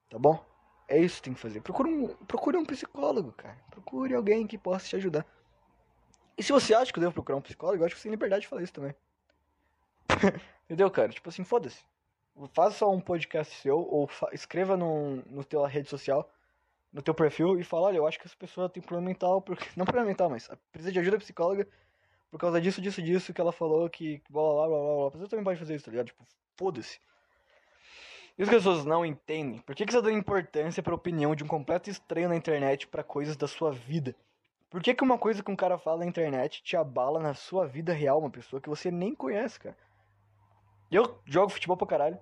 tá 0.08 0.18
bom? 0.18 0.44
É 0.86 0.98
isso 0.98 1.16
que 1.16 1.22
tem 1.22 1.34
que 1.34 1.40
fazer. 1.40 1.62
Procure 1.62 1.88
um, 1.88 2.08
procure 2.26 2.56
um 2.58 2.64
psicólogo, 2.64 3.32
cara. 3.32 3.56
Procure 3.70 4.14
alguém 4.14 4.46
que 4.46 4.58
possa 4.58 4.86
te 4.86 4.96
ajudar. 4.96 5.24
E 6.36 6.42
se 6.42 6.52
você 6.52 6.74
acha 6.74 6.92
que 6.92 6.98
eu 6.98 7.00
devo 7.00 7.14
procurar 7.14 7.38
um 7.38 7.42
psicólogo, 7.42 7.82
eu 7.82 7.86
acho 7.86 7.94
que 7.94 8.00
você 8.00 8.08
tem 8.08 8.12
liberdade 8.12 8.42
de 8.42 8.48
falar 8.48 8.62
isso 8.62 8.72
também. 8.72 8.94
Entendeu, 10.64 10.90
cara? 10.90 11.08
Tipo 11.08 11.28
assim, 11.28 11.44
foda-se. 11.44 11.84
Faça 12.52 12.86
um 12.86 13.00
podcast 13.00 13.54
seu 13.54 13.78
ou 13.78 14.10
escreva 14.32 14.76
no, 14.76 15.16
no 15.26 15.42
teu 15.42 15.64
rede 15.64 15.88
social, 15.88 16.30
no 16.92 17.02
teu 17.02 17.14
perfil 17.14 17.58
e 17.58 17.64
fala, 17.64 17.88
olha, 17.88 17.96
eu 17.96 18.06
acho 18.06 18.18
que 18.18 18.26
essa 18.26 18.36
pessoa 18.36 18.68
tem 18.68 18.82
problema 18.82 19.08
mental, 19.08 19.40
porque... 19.40 19.66
não 19.76 19.84
problema 19.84 20.08
mental, 20.08 20.28
mas 20.28 20.48
precisa 20.70 20.92
de 20.92 20.98
ajuda 20.98 21.18
psicóloga 21.18 21.66
por 22.30 22.38
causa 22.38 22.60
disso, 22.60 22.80
disso, 22.80 23.02
disso 23.02 23.34
que 23.34 23.40
ela 23.40 23.52
falou 23.52 23.88
que 23.90 24.22
blá 24.30 24.42
blá 24.42 24.68
blá 24.68 24.78
blá 24.78 24.96
blá. 24.96 25.10
Pessoa 25.10 25.28
também 25.28 25.44
pode 25.44 25.58
fazer 25.58 25.74
isso, 25.74 25.84
tá 25.84 25.90
ligado? 25.90 26.06
Tipo, 26.06 26.24
foda-se. 26.56 27.00
E 28.38 28.42
as 28.42 28.48
pessoas 28.48 28.84
não 28.84 29.04
entendem. 29.04 29.60
Por 29.60 29.74
que, 29.74 29.84
que 29.84 29.92
você 29.92 30.00
dá 30.00 30.12
importância 30.12 30.82
pra 30.82 30.94
opinião 30.94 31.34
de 31.34 31.44
um 31.44 31.48
completo 31.48 31.90
estranho 31.90 32.28
na 32.28 32.36
internet 32.36 32.86
para 32.86 33.02
coisas 33.02 33.36
da 33.36 33.48
sua 33.48 33.72
vida? 33.72 34.14
Por 34.70 34.80
que, 34.80 34.94
que 34.94 35.02
uma 35.02 35.18
coisa 35.18 35.42
que 35.42 35.50
um 35.50 35.56
cara 35.56 35.76
fala 35.76 35.98
na 35.98 36.06
internet 36.06 36.62
te 36.62 36.76
abala 36.76 37.18
na 37.18 37.34
sua 37.34 37.66
vida 37.66 37.92
real, 37.92 38.20
uma 38.20 38.30
pessoa 38.30 38.62
que 38.62 38.68
você 38.68 38.90
nem 38.90 39.14
conhece, 39.14 39.58
cara? 39.58 39.76
Eu 40.90 41.20
jogo 41.24 41.50
futebol 41.50 41.76
pra 41.76 41.88
caralho. 41.88 42.18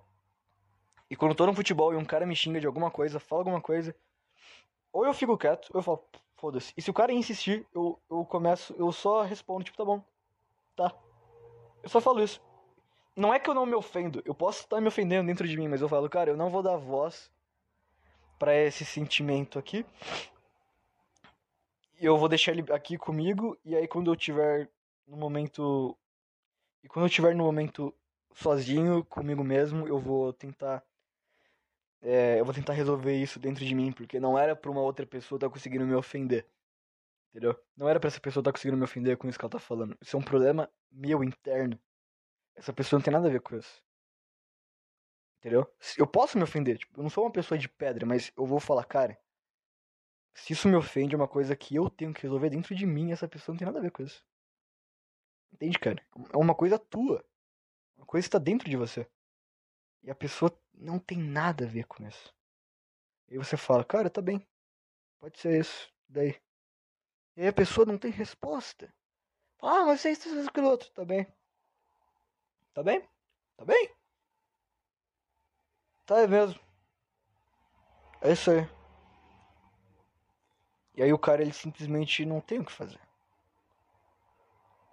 E 1.10 1.16
quando 1.16 1.34
tô 1.34 1.46
no 1.46 1.54
futebol 1.54 1.92
e 1.92 1.96
um 1.96 2.04
cara 2.04 2.26
me 2.26 2.34
xinga 2.34 2.60
de 2.60 2.66
alguma 2.66 2.90
coisa, 2.90 3.20
fala 3.20 3.42
alguma 3.42 3.60
coisa, 3.60 3.94
ou 4.92 5.06
eu 5.06 5.12
fico 5.14 5.36
quieto, 5.38 5.68
ou 5.72 5.78
eu 5.78 5.82
falo, 5.82 6.04
foda-se. 6.38 6.72
E 6.76 6.82
se 6.82 6.90
o 6.90 6.94
cara 6.94 7.12
insistir, 7.12 7.66
eu, 7.74 7.98
eu 8.10 8.24
começo, 8.24 8.74
eu 8.78 8.90
só 8.90 9.22
respondo, 9.22 9.64
tipo, 9.64 9.76
tá 9.76 9.84
bom. 9.84 10.02
Tá. 10.74 10.94
Eu 11.82 11.88
só 11.88 12.00
falo 12.00 12.22
isso. 12.22 12.40
Não 13.14 13.34
é 13.34 13.38
que 13.38 13.50
eu 13.50 13.54
não 13.54 13.66
me 13.66 13.74
ofendo, 13.74 14.22
eu 14.24 14.34
posso 14.34 14.60
estar 14.60 14.80
me 14.80 14.86
ofendendo 14.86 15.26
dentro 15.26 15.46
de 15.46 15.56
mim, 15.56 15.66
mas 15.66 15.80
eu 15.80 15.88
falo, 15.88 16.08
cara, 16.08 16.30
eu 16.30 16.36
não 16.36 16.50
vou 16.50 16.62
dar 16.62 16.76
voz 16.76 17.30
para 18.38 18.54
esse 18.54 18.84
sentimento 18.84 19.58
aqui. 19.58 19.84
Eu 22.00 22.16
vou 22.16 22.28
deixar 22.28 22.52
ele 22.52 22.64
aqui 22.72 22.96
comigo, 22.96 23.58
e 23.64 23.74
aí 23.74 23.88
quando 23.88 24.10
eu 24.10 24.16
tiver 24.16 24.70
no 25.04 25.16
momento. 25.16 25.96
E 26.84 26.88
quando 26.88 27.06
eu 27.06 27.10
tiver 27.10 27.34
no 27.34 27.42
momento 27.42 27.92
sozinho, 28.34 29.04
comigo 29.04 29.42
mesmo, 29.42 29.88
eu 29.88 29.98
vou 29.98 30.32
tentar. 30.32 30.84
É, 32.00 32.38
eu 32.40 32.44
vou 32.44 32.54
tentar 32.54 32.72
resolver 32.72 33.14
isso 33.16 33.38
dentro 33.38 33.64
de 33.64 33.74
mim, 33.74 33.92
porque 33.92 34.20
não 34.20 34.38
era 34.38 34.54
pra 34.54 34.70
uma 34.70 34.80
outra 34.80 35.06
pessoa 35.06 35.36
estar 35.36 35.48
tá 35.48 35.52
conseguindo 35.52 35.86
me 35.86 35.94
ofender. 35.94 36.46
Entendeu? 37.30 37.58
Não 37.76 37.88
era 37.88 38.00
pra 38.00 38.08
essa 38.08 38.20
pessoa 38.20 38.40
estar 38.40 38.52
tá 38.52 38.56
conseguindo 38.56 38.76
me 38.78 38.84
ofender 38.84 39.16
com 39.16 39.28
isso 39.28 39.38
que 39.38 39.44
ela 39.44 39.50
tá 39.50 39.58
falando. 39.58 39.96
Isso 40.00 40.16
é 40.16 40.18
um 40.18 40.22
problema 40.22 40.70
meu 40.90 41.22
interno. 41.24 41.78
Essa 42.56 42.72
pessoa 42.72 42.98
não 42.98 43.04
tem 43.04 43.12
nada 43.12 43.28
a 43.28 43.30
ver 43.30 43.40
com 43.40 43.56
isso. 43.56 43.82
Entendeu? 45.38 45.72
Eu 45.96 46.06
posso 46.06 46.36
me 46.36 46.42
ofender, 46.44 46.78
tipo, 46.78 46.98
eu 46.98 47.02
não 47.02 47.10
sou 47.10 47.24
uma 47.24 47.30
pessoa 47.32 47.56
de 47.56 47.68
pedra, 47.68 48.04
mas 48.04 48.32
eu 48.36 48.44
vou 48.44 48.58
falar, 48.58 48.84
cara. 48.84 49.18
Se 50.34 50.52
isso 50.52 50.68
me 50.68 50.76
ofende, 50.76 51.14
é 51.14 51.18
uma 51.18 51.28
coisa 51.28 51.54
que 51.56 51.76
eu 51.76 51.88
tenho 51.90 52.12
que 52.12 52.22
resolver 52.22 52.50
dentro 52.50 52.74
de 52.74 52.86
mim, 52.86 53.12
essa 53.12 53.28
pessoa 53.28 53.52
não 53.54 53.58
tem 53.58 53.66
nada 53.66 53.78
a 53.78 53.82
ver 53.82 53.90
com 53.90 54.02
isso. 54.02 54.24
Entende, 55.52 55.78
cara? 55.78 56.04
É 56.32 56.36
uma 56.36 56.54
coisa 56.54 56.78
tua. 56.78 57.24
Uma 57.96 58.06
coisa 58.06 58.26
está 58.26 58.38
dentro 58.38 58.68
de 58.68 58.76
você. 58.76 59.08
E 60.02 60.10
a 60.10 60.14
pessoa 60.14 60.50
não 60.78 60.98
tem 60.98 61.18
nada 61.18 61.64
a 61.64 61.68
ver 61.68 61.84
com 61.84 62.06
isso. 62.06 62.34
E 63.28 63.36
você 63.36 63.56
fala, 63.56 63.84
cara, 63.84 64.08
tá 64.08 64.22
bem. 64.22 64.46
Pode 65.18 65.38
ser 65.38 65.60
isso. 65.60 65.92
Daí. 66.08 66.40
E 67.36 67.42
aí 67.42 67.48
a 67.48 67.52
pessoa 67.52 67.86
não 67.86 67.98
tem 67.98 68.10
resposta. 68.10 68.92
Ah, 69.60 69.84
mas 69.84 70.04
é 70.06 70.12
isso, 70.12 70.28
isso, 70.28 70.48
aquilo 70.48 70.68
outro. 70.68 70.90
Tá 70.92 71.04
bem. 71.04 71.26
Tá 72.72 72.82
bem? 72.82 73.08
Tá 73.56 73.64
bem? 73.64 73.90
Tá 76.06 76.20
é 76.20 76.26
mesmo. 76.26 76.58
É 78.22 78.32
isso 78.32 78.50
aí. 78.50 78.68
E 80.96 81.02
aí 81.02 81.12
o 81.12 81.18
cara, 81.18 81.42
ele 81.42 81.52
simplesmente 81.52 82.24
não 82.24 82.40
tem 82.40 82.60
o 82.60 82.64
que 82.64 82.72
fazer. 82.72 83.00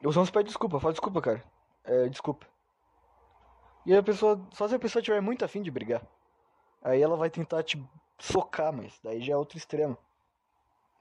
Eu 0.01 0.11
só 0.11 0.23
pede 0.25 0.49
desculpa, 0.49 0.79
fala 0.79 0.93
desculpa, 0.93 1.21
cara. 1.21 1.43
É, 1.83 2.09
desculpa. 2.09 2.45
E 3.85 3.95
a 3.95 4.01
pessoa, 4.01 4.41
só 4.51 4.67
se 4.67 4.75
a 4.75 4.79
pessoa 4.79 5.01
tiver 5.01 5.21
muito 5.21 5.45
afim 5.45 5.61
de 5.61 5.69
brigar. 5.69 6.01
Aí 6.81 7.01
ela 7.01 7.15
vai 7.15 7.29
tentar 7.29 7.63
te 7.63 7.81
socar, 8.17 8.73
mas 8.73 8.99
daí 9.03 9.21
já 9.21 9.33
é 9.33 9.37
outro 9.37 9.57
extremo. 9.57 9.97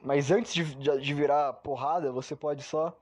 Mas 0.03 0.31
antes 0.31 0.53
de, 0.53 0.65
de, 0.75 1.15
virar 1.15 1.53
porrada, 1.55 2.13
você 2.13 2.37
pode 2.37 2.63
só 2.63 2.95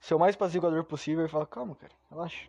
ser 0.00 0.14
o 0.14 0.18
mais 0.18 0.34
apaziguador 0.34 0.82
possível 0.84 1.24
e 1.24 1.28
falar, 1.28 1.46
calma, 1.46 1.76
cara, 1.76 1.92
relaxa. 2.10 2.48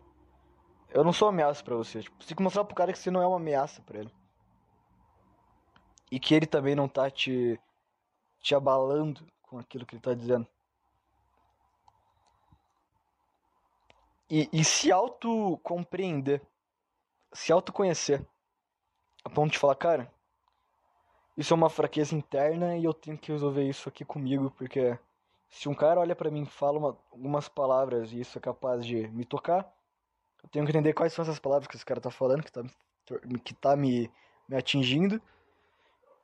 Eu 0.88 1.04
não 1.04 1.12
sou 1.12 1.28
ameaça 1.28 1.62
para 1.62 1.76
você. 1.76 2.02
Tipo, 2.02 2.16
você 2.20 2.28
tem 2.28 2.36
que 2.36 2.42
mostrar 2.42 2.64
pro 2.64 2.74
cara 2.74 2.92
que 2.92 2.98
você 2.98 3.12
não 3.12 3.22
é 3.22 3.26
uma 3.26 3.36
ameaça 3.36 3.80
para 3.82 4.00
ele. 4.00 4.12
E 6.10 6.18
que 6.18 6.34
ele 6.34 6.46
também 6.46 6.74
não 6.74 6.88
tá 6.88 7.08
te, 7.08 7.60
te 8.40 8.56
abalando 8.56 9.24
com 9.42 9.56
aquilo 9.58 9.86
que 9.86 9.94
ele 9.94 10.02
tá 10.02 10.14
dizendo. 10.14 10.48
E, 14.30 14.48
e 14.52 14.64
se 14.64 14.92
auto-compreender, 14.92 16.40
se 17.32 17.52
autoconhecer, 17.52 18.24
a 19.24 19.28
ponto 19.28 19.50
de 19.50 19.58
falar, 19.58 19.74
cara, 19.74 20.12
isso 21.36 21.52
é 21.52 21.56
uma 21.56 21.68
fraqueza 21.68 22.14
interna 22.14 22.76
e 22.76 22.84
eu 22.84 22.94
tenho 22.94 23.18
que 23.18 23.32
resolver 23.32 23.68
isso 23.68 23.88
aqui 23.88 24.04
comigo, 24.04 24.52
porque 24.52 24.96
se 25.48 25.68
um 25.68 25.74
cara 25.74 26.00
olha 26.00 26.14
para 26.14 26.30
mim 26.30 26.44
e 26.44 26.46
fala 26.46 26.78
uma, 26.78 26.98
algumas 27.10 27.48
palavras 27.48 28.12
e 28.12 28.20
isso 28.20 28.38
é 28.38 28.40
capaz 28.40 28.86
de 28.86 29.08
me 29.08 29.24
tocar, 29.24 29.68
eu 30.44 30.48
tenho 30.48 30.64
que 30.64 30.70
entender 30.70 30.92
quais 30.92 31.12
são 31.12 31.24
essas 31.24 31.40
palavras 31.40 31.66
que 31.66 31.74
esse 31.74 31.84
cara 31.84 32.00
tá 32.00 32.10
falando, 32.10 32.44
que 32.44 32.52
tá, 32.52 32.62
que 33.44 33.54
tá 33.54 33.74
me, 33.74 34.08
me 34.48 34.56
atingindo, 34.56 35.20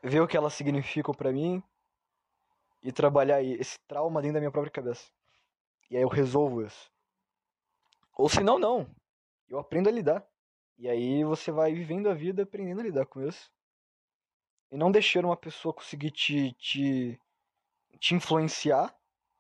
ver 0.01 0.21
o 0.21 0.29
que 0.29 0.37
elas 0.37 0.55
significam 0.55 1.13
para 1.13 1.33
mim 1.33 1.61
e 2.85 2.93
trabalhar 2.93 3.43
esse 3.43 3.81
trauma 3.81 4.23
dentro 4.23 4.35
da 4.35 4.41
minha 4.41 4.53
própria 4.53 4.71
cabeça. 4.71 5.11
E 5.91 5.97
aí 5.97 6.03
eu 6.03 6.09
resolvo 6.09 6.63
isso. 6.63 6.89
Ou 8.17 8.29
se 8.29 8.43
não, 8.43 8.59
não. 8.59 8.91
Eu 9.49 9.59
aprendo 9.59 9.89
a 9.89 9.93
lidar. 9.93 10.27
E 10.79 10.89
aí 10.89 11.23
você 11.25 11.51
vai 11.51 11.73
vivendo 11.73 12.09
a 12.09 12.15
vida 12.15 12.43
aprendendo 12.43 12.81
a 12.81 12.85
lidar 12.85 13.07
com 13.07 13.23
isso. 13.23 13.51
E 14.71 14.77
não 14.77 14.91
deixar 14.91 15.25
uma 15.25 15.37
pessoa 15.37 15.73
conseguir 15.73 16.11
te, 16.11 16.53
te, 16.55 17.21
te 18.01 18.15
influenciar, 18.15 18.95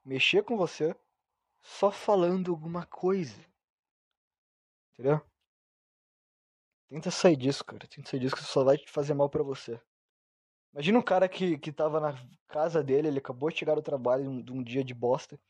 mexer 0.05 0.45
com 0.45 0.57
você, 0.57 0.95
só 1.61 1.91
falando 1.91 2.53
alguma 2.53 2.87
coisa. 2.87 3.45
Entendeu? 4.93 5.21
Tenta 6.89 7.11
sair 7.11 7.37
disso, 7.37 7.65
cara. 7.65 7.87
Tenta 7.89 8.09
sair 8.09 8.21
disso 8.21 8.37
que 8.37 8.43
só 8.45 8.62
vai 8.62 8.79
te 8.79 8.91
fazer 8.91 9.15
mal 9.15 9.29
para 9.29 9.43
você. 9.43 9.81
Imagina 10.73 10.99
um 10.99 11.03
cara 11.03 11.29
que, 11.29 11.59
que 11.59 11.73
tava 11.73 11.99
na 11.99 12.15
casa 12.49 12.85
dele, 12.85 13.09
ele 13.09 13.19
acabou 13.19 13.51
de 13.51 13.59
chegar 13.59 13.75
do 13.75 13.83
trabalho 13.83 14.43
de 14.43 14.53
um 14.53 14.62
dia 14.62 14.85
de 14.85 14.95
bosta. 14.95 15.41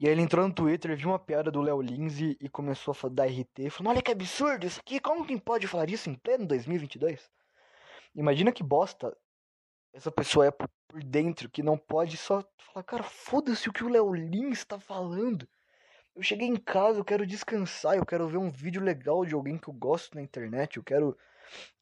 E 0.00 0.06
aí 0.06 0.12
ele 0.12 0.22
entrou 0.22 0.46
no 0.46 0.54
Twitter, 0.54 0.96
viu 0.96 1.08
uma 1.08 1.18
piada 1.18 1.50
do 1.50 1.60
Léo 1.60 1.80
Lins 1.80 2.20
e 2.20 2.48
começou 2.50 2.94
a 3.02 3.08
dar 3.08 3.26
RT, 3.26 3.70
falando, 3.70 3.94
olha 3.94 4.02
que 4.02 4.12
absurdo 4.12 4.64
isso 4.64 4.78
aqui, 4.80 5.00
como 5.00 5.26
quem 5.26 5.38
pode 5.38 5.66
falar 5.66 5.90
isso 5.90 6.08
em 6.08 6.14
pleno 6.14 6.46
2022? 6.46 7.28
Imagina 8.14 8.52
que 8.52 8.62
bosta 8.62 9.16
essa 9.92 10.10
pessoa 10.12 10.46
é 10.46 10.50
por 10.50 11.02
dentro, 11.04 11.50
que 11.50 11.62
não 11.62 11.76
pode 11.76 12.16
só 12.16 12.44
falar, 12.58 12.84
cara, 12.84 13.02
foda-se 13.02 13.68
o 13.68 13.72
que 13.72 13.82
o 13.82 13.88
Léo 13.88 14.14
Lins 14.14 14.64
tá 14.64 14.78
falando. 14.78 15.48
Eu 16.14 16.22
cheguei 16.22 16.46
em 16.46 16.56
casa, 16.56 16.98
eu 17.00 17.04
quero 17.04 17.26
descansar, 17.26 17.96
eu 17.96 18.06
quero 18.06 18.28
ver 18.28 18.38
um 18.38 18.50
vídeo 18.50 18.82
legal 18.82 19.24
de 19.24 19.34
alguém 19.34 19.58
que 19.58 19.68
eu 19.68 19.74
gosto 19.74 20.14
na 20.14 20.22
internet, 20.22 20.76
eu 20.76 20.84
quero 20.84 21.16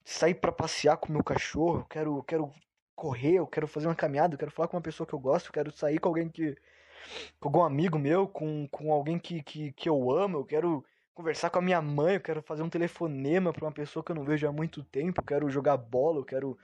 sair 0.04 0.34
para 0.34 0.52
passear 0.52 0.96
com 0.96 1.12
meu 1.12 1.24
cachorro, 1.24 1.80
eu 1.80 1.84
quero, 1.84 2.16
eu 2.18 2.22
quero 2.22 2.52
correr, 2.94 3.34
eu 3.34 3.46
quero 3.46 3.66
fazer 3.66 3.86
uma 3.86 3.94
caminhada, 3.94 4.34
eu 4.34 4.38
quero 4.38 4.50
falar 4.50 4.68
com 4.68 4.76
uma 4.76 4.82
pessoa 4.82 5.06
que 5.06 5.14
eu 5.14 5.18
gosto, 5.18 5.48
eu 5.48 5.52
quero 5.52 5.70
sair 5.72 5.98
com 5.98 6.08
alguém 6.08 6.28
que 6.28 6.56
com 7.40 7.48
algum 7.48 7.62
amigo 7.62 7.98
meu, 7.98 8.26
com, 8.28 8.66
com 8.68 8.92
alguém 8.92 9.18
que, 9.18 9.42
que, 9.42 9.72
que 9.72 9.88
eu 9.88 10.10
amo, 10.10 10.38
eu 10.38 10.44
quero 10.44 10.84
conversar 11.14 11.50
com 11.50 11.58
a 11.58 11.62
minha 11.62 11.80
mãe, 11.80 12.14
eu 12.14 12.20
quero 12.20 12.42
fazer 12.42 12.62
um 12.62 12.68
telefonema 12.68 13.52
para 13.52 13.64
uma 13.64 13.72
pessoa 13.72 14.04
que 14.04 14.12
eu 14.12 14.16
não 14.16 14.24
vejo 14.24 14.46
há 14.46 14.52
muito 14.52 14.82
tempo, 14.84 15.20
eu 15.20 15.24
quero 15.24 15.50
jogar 15.50 15.76
bola, 15.76 16.18
eu 16.18 16.24
quero 16.24 16.58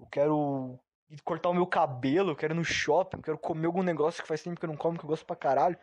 eu 0.00 0.06
quero 0.10 0.78
cortar 1.24 1.50
o 1.50 1.54
meu 1.54 1.66
cabelo, 1.66 2.30
eu 2.30 2.36
quero 2.36 2.54
ir 2.54 2.56
no 2.56 2.64
shopping, 2.64 3.18
eu 3.18 3.22
quero 3.22 3.38
comer 3.38 3.66
algum 3.66 3.82
negócio 3.82 4.22
que 4.22 4.28
faz 4.28 4.42
tempo 4.42 4.58
que 4.58 4.66
eu 4.66 4.70
não 4.70 4.76
como, 4.76 4.98
que 4.98 5.04
eu 5.04 5.08
gosto 5.08 5.24
pra 5.24 5.36
caralho. 5.36 5.78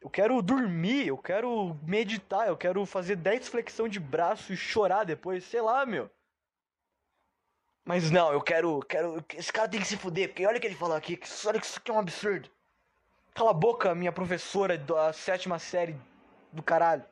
Eu 0.00 0.10
quero 0.10 0.40
dormir, 0.42 1.06
eu 1.06 1.16
quero 1.16 1.74
meditar, 1.82 2.48
eu 2.48 2.56
quero 2.56 2.84
fazer 2.84 3.16
10 3.16 3.48
flexão 3.48 3.88
de 3.88 3.98
braço 3.98 4.52
e 4.52 4.56
chorar 4.56 5.04
depois, 5.04 5.44
sei 5.44 5.62
lá, 5.62 5.86
meu. 5.86 6.10
Mas 7.86 8.10
não, 8.10 8.32
eu 8.32 8.40
quero, 8.42 8.80
quero, 8.80 9.24
esse 9.34 9.52
cara 9.52 9.68
tem 9.68 9.80
que 9.80 9.86
se 9.86 9.96
fuder, 9.96 10.28
porque 10.28 10.46
olha 10.46 10.58
o 10.58 10.60
que 10.60 10.66
ele 10.66 10.74
falou 10.74 10.96
aqui, 10.96 11.18
olha 11.46 11.60
que 11.60 11.66
isso 11.66 11.78
aqui 11.78 11.90
é 11.90 11.94
um 11.94 11.98
absurdo. 11.98 12.50
Cala 13.34 13.50
a 13.50 13.52
boca, 13.54 13.96
minha 13.96 14.12
professora 14.12 14.78
da 14.78 15.12
sétima 15.12 15.58
série 15.58 16.00
do 16.52 16.62
caralho. 16.62 17.04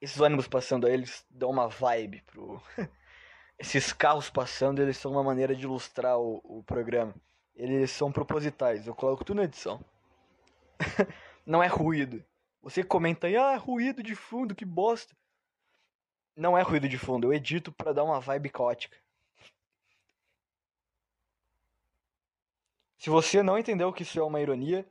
Esses 0.00 0.20
ônibus 0.20 0.48
passando 0.48 0.84
aí, 0.84 0.94
eles 0.94 1.24
dão 1.30 1.48
uma 1.48 1.68
vibe 1.68 2.22
pro. 2.22 2.60
Esses 3.56 3.92
carros 3.92 4.28
passando, 4.28 4.82
eles 4.82 4.96
são 4.96 5.12
uma 5.12 5.22
maneira 5.22 5.54
de 5.54 5.62
ilustrar 5.62 6.18
o, 6.18 6.40
o 6.42 6.64
programa. 6.64 7.14
eles 7.54 7.92
são 7.92 8.10
propositais. 8.10 8.88
Eu 8.88 8.96
coloco 8.96 9.24
tudo 9.24 9.36
na 9.36 9.44
edição. 9.44 9.80
não 11.46 11.62
é 11.62 11.68
ruído. 11.68 12.22
Você 12.62 12.82
comenta 12.82 13.28
aí, 13.28 13.36
ah, 13.36 13.56
ruído 13.56 14.02
de 14.02 14.16
fundo, 14.16 14.56
que 14.56 14.64
bosta. 14.64 15.16
Não 16.36 16.58
é 16.58 16.62
ruído 16.62 16.88
de 16.88 16.98
fundo, 16.98 17.28
eu 17.28 17.32
edito 17.32 17.70
para 17.70 17.92
dar 17.92 18.02
uma 18.02 18.18
vibe 18.18 18.50
caótica. 18.50 18.98
Se 22.98 23.10
você 23.10 23.42
não 23.42 23.58
entendeu 23.58 23.92
que 23.92 24.02
isso 24.02 24.18
é 24.18 24.22
uma 24.22 24.40
ironia, 24.40 24.86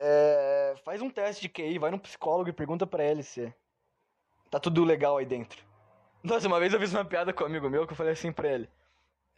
é... 0.00 0.74
faz 0.84 1.00
um 1.00 1.10
teste 1.10 1.42
de 1.42 1.48
QI, 1.48 1.78
vai 1.78 1.90
num 1.90 1.98
psicólogo 1.98 2.48
e 2.48 2.52
pergunta 2.52 2.86
para 2.86 3.04
ele 3.04 3.22
se 3.22 3.52
tá 4.50 4.58
tudo 4.58 4.84
legal 4.84 5.18
aí 5.18 5.26
dentro. 5.26 5.62
Nossa, 6.22 6.48
uma 6.48 6.58
vez 6.58 6.72
eu 6.72 6.80
fiz 6.80 6.92
uma 6.92 7.04
piada 7.04 7.32
com 7.32 7.44
um 7.44 7.46
amigo 7.46 7.70
meu 7.70 7.86
que 7.86 7.92
eu 7.92 7.96
falei 7.96 8.12
assim 8.12 8.32
pra 8.32 8.48
ele. 8.48 8.68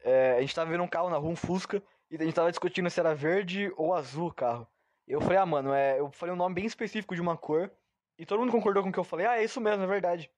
É, 0.02 0.36
a 0.36 0.40
gente 0.40 0.54
tava 0.54 0.70
vendo 0.70 0.82
um 0.82 0.88
carro 0.88 1.10
na 1.10 1.18
rua, 1.18 1.30
um 1.30 1.36
Fusca, 1.36 1.82
e 2.10 2.16
a 2.16 2.24
gente 2.24 2.34
tava 2.34 2.50
discutindo 2.50 2.88
se 2.88 2.98
era 2.98 3.14
verde 3.14 3.72
ou 3.76 3.94
azul 3.94 4.28
o 4.28 4.34
carro. 4.34 4.66
Eu 5.06 5.20
falei, 5.20 5.38
ah, 5.38 5.46
mano, 5.46 5.74
é, 5.74 5.98
eu 5.98 6.10
falei 6.10 6.32
um 6.32 6.38
nome 6.38 6.54
bem 6.54 6.66
específico 6.66 7.14
de 7.14 7.20
uma 7.20 7.36
cor, 7.36 7.70
e 8.18 8.24
todo 8.24 8.40
mundo 8.40 8.52
concordou 8.52 8.82
com 8.82 8.88
o 8.88 8.92
que 8.92 8.98
eu 8.98 9.04
falei, 9.04 9.26
ah, 9.26 9.38
é 9.38 9.44
isso 9.44 9.60
mesmo, 9.60 9.82
é 9.82 9.86
verdade. 9.86 10.30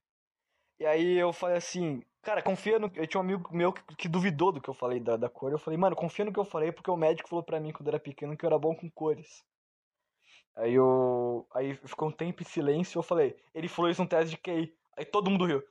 E 0.78 0.86
aí 0.86 1.16
eu 1.16 1.32
falei 1.32 1.56
assim, 1.56 2.02
cara, 2.22 2.42
confia 2.42 2.78
no. 2.78 2.90
Eu 2.94 3.06
tinha 3.06 3.20
um 3.20 3.24
amigo 3.24 3.54
meu 3.54 3.72
que, 3.72 3.82
que 3.96 4.08
duvidou 4.08 4.52
do 4.52 4.60
que 4.60 4.68
eu 4.68 4.74
falei 4.74 5.00
da, 5.00 5.16
da 5.16 5.28
cor. 5.28 5.52
Eu 5.52 5.58
falei, 5.58 5.78
mano, 5.78 5.96
confia 5.96 6.24
no 6.24 6.32
que 6.32 6.38
eu 6.40 6.44
falei, 6.44 6.72
porque 6.72 6.90
o 6.90 6.96
médico 6.96 7.28
falou 7.28 7.42
pra 7.42 7.60
mim 7.60 7.72
quando 7.72 7.88
eu 7.88 7.92
era 7.92 8.00
pequeno 8.00 8.36
que 8.36 8.44
eu 8.44 8.48
era 8.48 8.58
bom 8.58 8.74
com 8.74 8.90
cores. 8.90 9.44
Aí 10.56 10.74
eu. 10.74 11.46
Aí 11.54 11.74
ficou 11.74 12.08
um 12.08 12.12
tempo 12.12 12.42
em 12.42 12.46
silêncio 12.46 12.98
eu 12.98 13.02
falei, 13.02 13.36
ele 13.54 13.68
falou 13.68 13.90
isso 13.90 14.02
no 14.02 14.08
teste 14.08 14.30
de 14.30 14.36
QI. 14.36 14.74
Aí 14.96 15.04
todo 15.04 15.30
mundo 15.30 15.46
riu. 15.46 15.62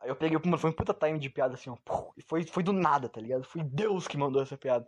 Aí 0.00 0.08
eu 0.08 0.16
peguei, 0.16 0.38
mano, 0.44 0.58
foi 0.58 0.70
um 0.70 0.72
puta 0.72 0.92
time 0.92 1.18
de 1.18 1.30
piada 1.30 1.54
assim, 1.54 1.70
ó. 1.70 1.76
E 2.16 2.22
foi, 2.22 2.44
foi 2.44 2.62
do 2.62 2.72
nada, 2.72 3.08
tá 3.08 3.20
ligado? 3.20 3.44
Foi 3.44 3.62
Deus 3.62 4.06
que 4.06 4.18
mandou 4.18 4.42
essa 4.42 4.56
piada. 4.56 4.86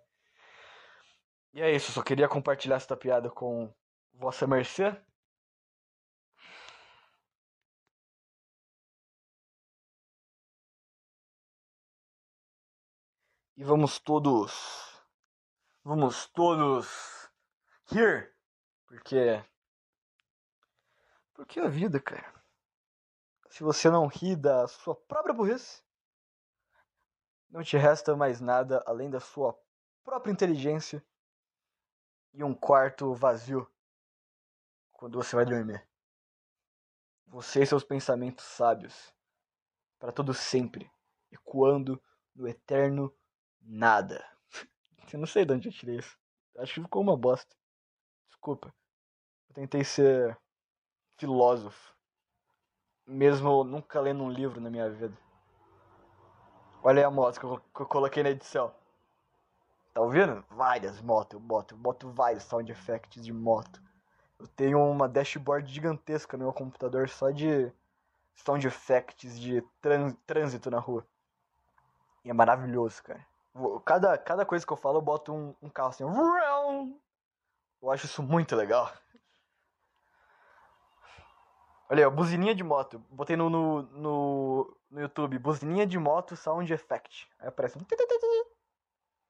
E 1.55 1.63
é 1.63 1.75
isso, 1.75 1.91
só 1.93 2.03
queria 2.03 2.29
compartilhar 2.29 2.77
essa 2.77 2.97
piada 2.97 3.31
com 3.31 3.73
Vossa 4.13 4.47
Mercê. 4.47 4.95
E 13.57 13.65
vamos 13.65 13.99
todos. 13.99 15.03
Vamos 15.83 16.27
todos. 16.29 17.31
Here. 17.91 18.33
Porque. 18.87 19.45
Porque 21.35 21.61
a 21.61 21.69
vida, 21.69 22.01
cara 22.01 22.37
se 23.57 23.63
você 23.63 23.89
não 23.89 24.07
ri 24.07 24.37
da 24.37 24.69
sua 24.69 24.95
própria 24.95 25.33
burrice, 25.33 25.83
não 27.49 27.63
te 27.63 27.75
resta 27.79 28.15
mais 28.15 28.39
nada 28.39 28.85
além 28.87 29.09
da 29.09 29.19
sua 29.19 29.59
própria 30.05 30.31
inteligência 30.31 31.03
e 32.35 32.45
um 32.45 32.53
quarto 32.53 33.15
vazio 33.15 33.67
quando 34.93 35.17
você 35.17 35.35
vai 35.35 35.47
dormir. 35.47 35.83
Você 37.29 37.63
e 37.63 37.67
seus 37.67 37.83
pensamentos 37.83 38.45
sábios, 38.45 39.15
para 39.99 40.13
todo 40.13 40.35
sempre, 40.35 40.93
ecoando 41.33 41.99
no 42.35 42.47
eterno 42.47 43.11
nada. 43.67 44.25
Eu 45.13 45.19
não 45.19 45.27
sei 45.27 45.45
de 45.45 45.53
onde 45.53 45.69
eu 45.69 45.73
tirei 45.73 45.99
isso. 45.99 46.17
Acho 46.59 46.75
que 46.75 46.83
ficou 46.83 47.03
uma 47.03 47.17
bosta. 47.17 47.55
Desculpa. 48.29 48.75
Eu 49.49 49.55
tentei 49.55 49.85
ser 49.85 50.37
filósofo 51.17 51.97
mesmo 53.07 53.63
nunca 53.63 54.01
lendo 54.01 54.25
um 54.25 54.31
livro 54.31 54.61
na 54.61 54.69
minha 54.69 54.91
vida. 54.91 55.17
Olha 56.83 57.01
aí 57.01 57.05
a 57.05 57.11
moto 57.11 57.39
que 57.39 57.47
eu, 57.47 57.59
que 57.59 57.81
eu 57.83 57.87
coloquei 57.87 58.23
na 58.23 58.31
edição. 58.31 58.75
Tá 59.95 60.01
ouvindo? 60.01 60.45
Várias 60.51 61.01
motos 61.01 61.35
eu 61.35 61.41
boto. 61.41 61.75
Eu 61.75 61.79
boto 61.79 62.11
vários 62.11 62.43
sound 62.43 62.71
effects 62.71 63.25
de 63.25 63.33
moto. 63.33 63.81
Eu 64.39 64.47
tenho 64.49 64.79
uma 64.79 65.09
dashboard 65.09 65.73
gigantesca 65.73 66.37
no 66.37 66.45
meu 66.45 66.53
computador 66.53 67.09
só 67.09 67.31
de 67.31 67.73
sound 68.35 68.67
effects 68.67 69.39
de 69.39 69.63
trânsito 70.27 70.71
na 70.71 70.79
rua. 70.79 71.07
E 72.25 72.31
é 72.31 72.33
maravilhoso, 72.33 73.03
cara. 73.03 73.25
Cada, 73.85 74.19
cada 74.19 74.45
coisa 74.45 74.67
que 74.67 74.73
eu 74.73 74.77
falo, 74.77 74.99
eu 74.99 75.03
boto 75.03 75.33
um, 75.33 75.55
um 75.63 75.71
carro 75.71 75.89
assim. 75.89 76.05
Eu 77.81 77.91
acho 77.91 78.07
isso 78.07 78.23
muito 78.23 78.55
legal. 78.55 78.93
Olha 81.89 82.01
aí, 82.01 82.05
ó, 82.05 82.11
buzininha 82.11 82.55
de 82.55 82.65
moto. 82.65 82.99
Botei 83.11 83.37
no, 83.37 83.49
no, 83.49 83.83
no, 83.83 84.77
no 84.91 85.01
YouTube, 85.01 85.39
buzininha 85.39 85.87
de 85.87 85.99
moto 85.99 86.37
sound 86.37 86.73
effect. 86.73 87.31
Aí 87.39 87.49
aparece. 87.49 87.79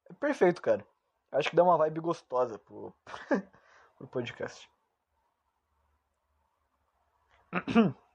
É 0.09 0.13
perfeito, 0.15 0.63
cara. 0.63 0.87
Acho 1.33 1.51
que 1.51 1.57
dá 1.57 1.63
uma 1.63 1.77
vibe 1.77 2.01
gostosa 2.01 2.59
pro, 2.59 2.95
pro 3.99 4.07
podcast. 4.09 4.71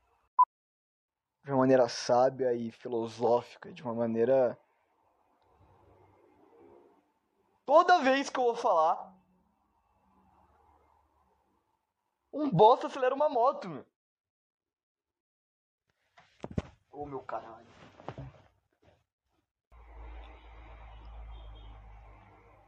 De 1.44 1.50
uma 1.52 1.58
maneira 1.58 1.90
sábia 1.90 2.54
e 2.54 2.70
filosófica, 2.70 3.74
de 3.74 3.82
uma 3.82 3.96
maneira. 3.96 4.56
Toda 7.74 8.02
vez 8.02 8.30
que 8.30 8.38
eu 8.38 8.44
vou 8.44 8.54
falar, 8.54 9.16
um 12.34 12.50
bosta 12.50 12.88
acelera 12.88 13.16
uma 13.16 13.30
moto, 13.30 13.70
meu. 13.70 13.86
Ô 16.92 17.04
oh, 17.04 17.06
meu 17.06 17.22
caralho. 17.22 17.66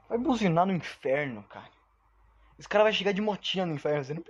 Vai 0.08 0.18
buzinar 0.18 0.66
no 0.66 0.72
inferno, 0.72 1.44
cara. 1.50 1.70
Esse 2.58 2.70
cara 2.70 2.86
vai 2.86 2.94
chegar 2.94 3.12
de 3.12 3.22
motinha 3.22 3.66
no 3.66 3.74
inferno 3.74 4.00
dizendo. 4.00 4.24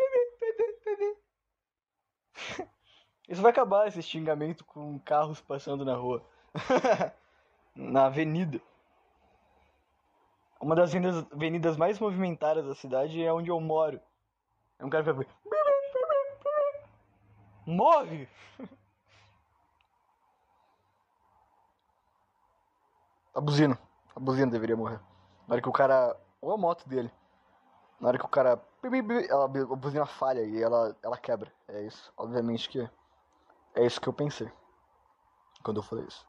Isso 3.29 3.43
vai 3.43 3.51
acabar 3.51 3.87
esse 3.87 4.01
xingamento 4.01 4.65
com 4.65 4.97
carros 5.01 5.39
passando 5.39 5.85
na 5.85 5.95
rua. 5.95 6.27
na 7.75 8.07
avenida. 8.07 8.59
Uma 10.63 10.75
das 10.75 10.93
avenidas 10.95 11.75
mais 11.75 11.99
movimentadas 11.99 12.65
da 12.65 12.73
cidade 12.73 13.21
é 13.21 13.33
onde 13.33 13.49
eu 13.49 13.59
moro. 13.59 13.99
É 14.79 14.85
um 14.85 14.89
cara 14.89 15.03
que 15.03 15.11
vai. 15.11 15.27
Morre! 17.65 18.29
A 23.35 23.41
buzina. 23.41 23.77
A 24.15 24.19
buzina 24.21 24.49
deveria 24.49 24.77
morrer. 24.77 25.01
Na 25.49 25.55
hora 25.55 25.61
que 25.61 25.67
o 25.67 25.73
cara. 25.73 26.17
Ou 26.39 26.53
a 26.53 26.57
moto 26.57 26.87
dele. 26.87 27.11
Na 27.99 28.07
hora 28.07 28.17
que 28.17 28.25
o 28.25 28.29
cara. 28.29 28.65
Ela, 29.29 29.43
a 29.43 29.75
buzina 29.75 30.05
falha 30.05 30.43
e 30.43 30.63
ela, 30.63 30.95
ela 31.03 31.17
quebra. 31.17 31.51
É 31.67 31.81
isso. 31.81 32.13
Obviamente 32.15 32.69
que. 32.69 32.89
É 33.75 33.85
isso 33.85 33.99
que 33.99 34.07
eu 34.07 34.13
pensei. 34.13 34.49
Quando 35.61 35.81
eu 35.81 35.83
falei 35.83 36.05
isso. 36.05 36.25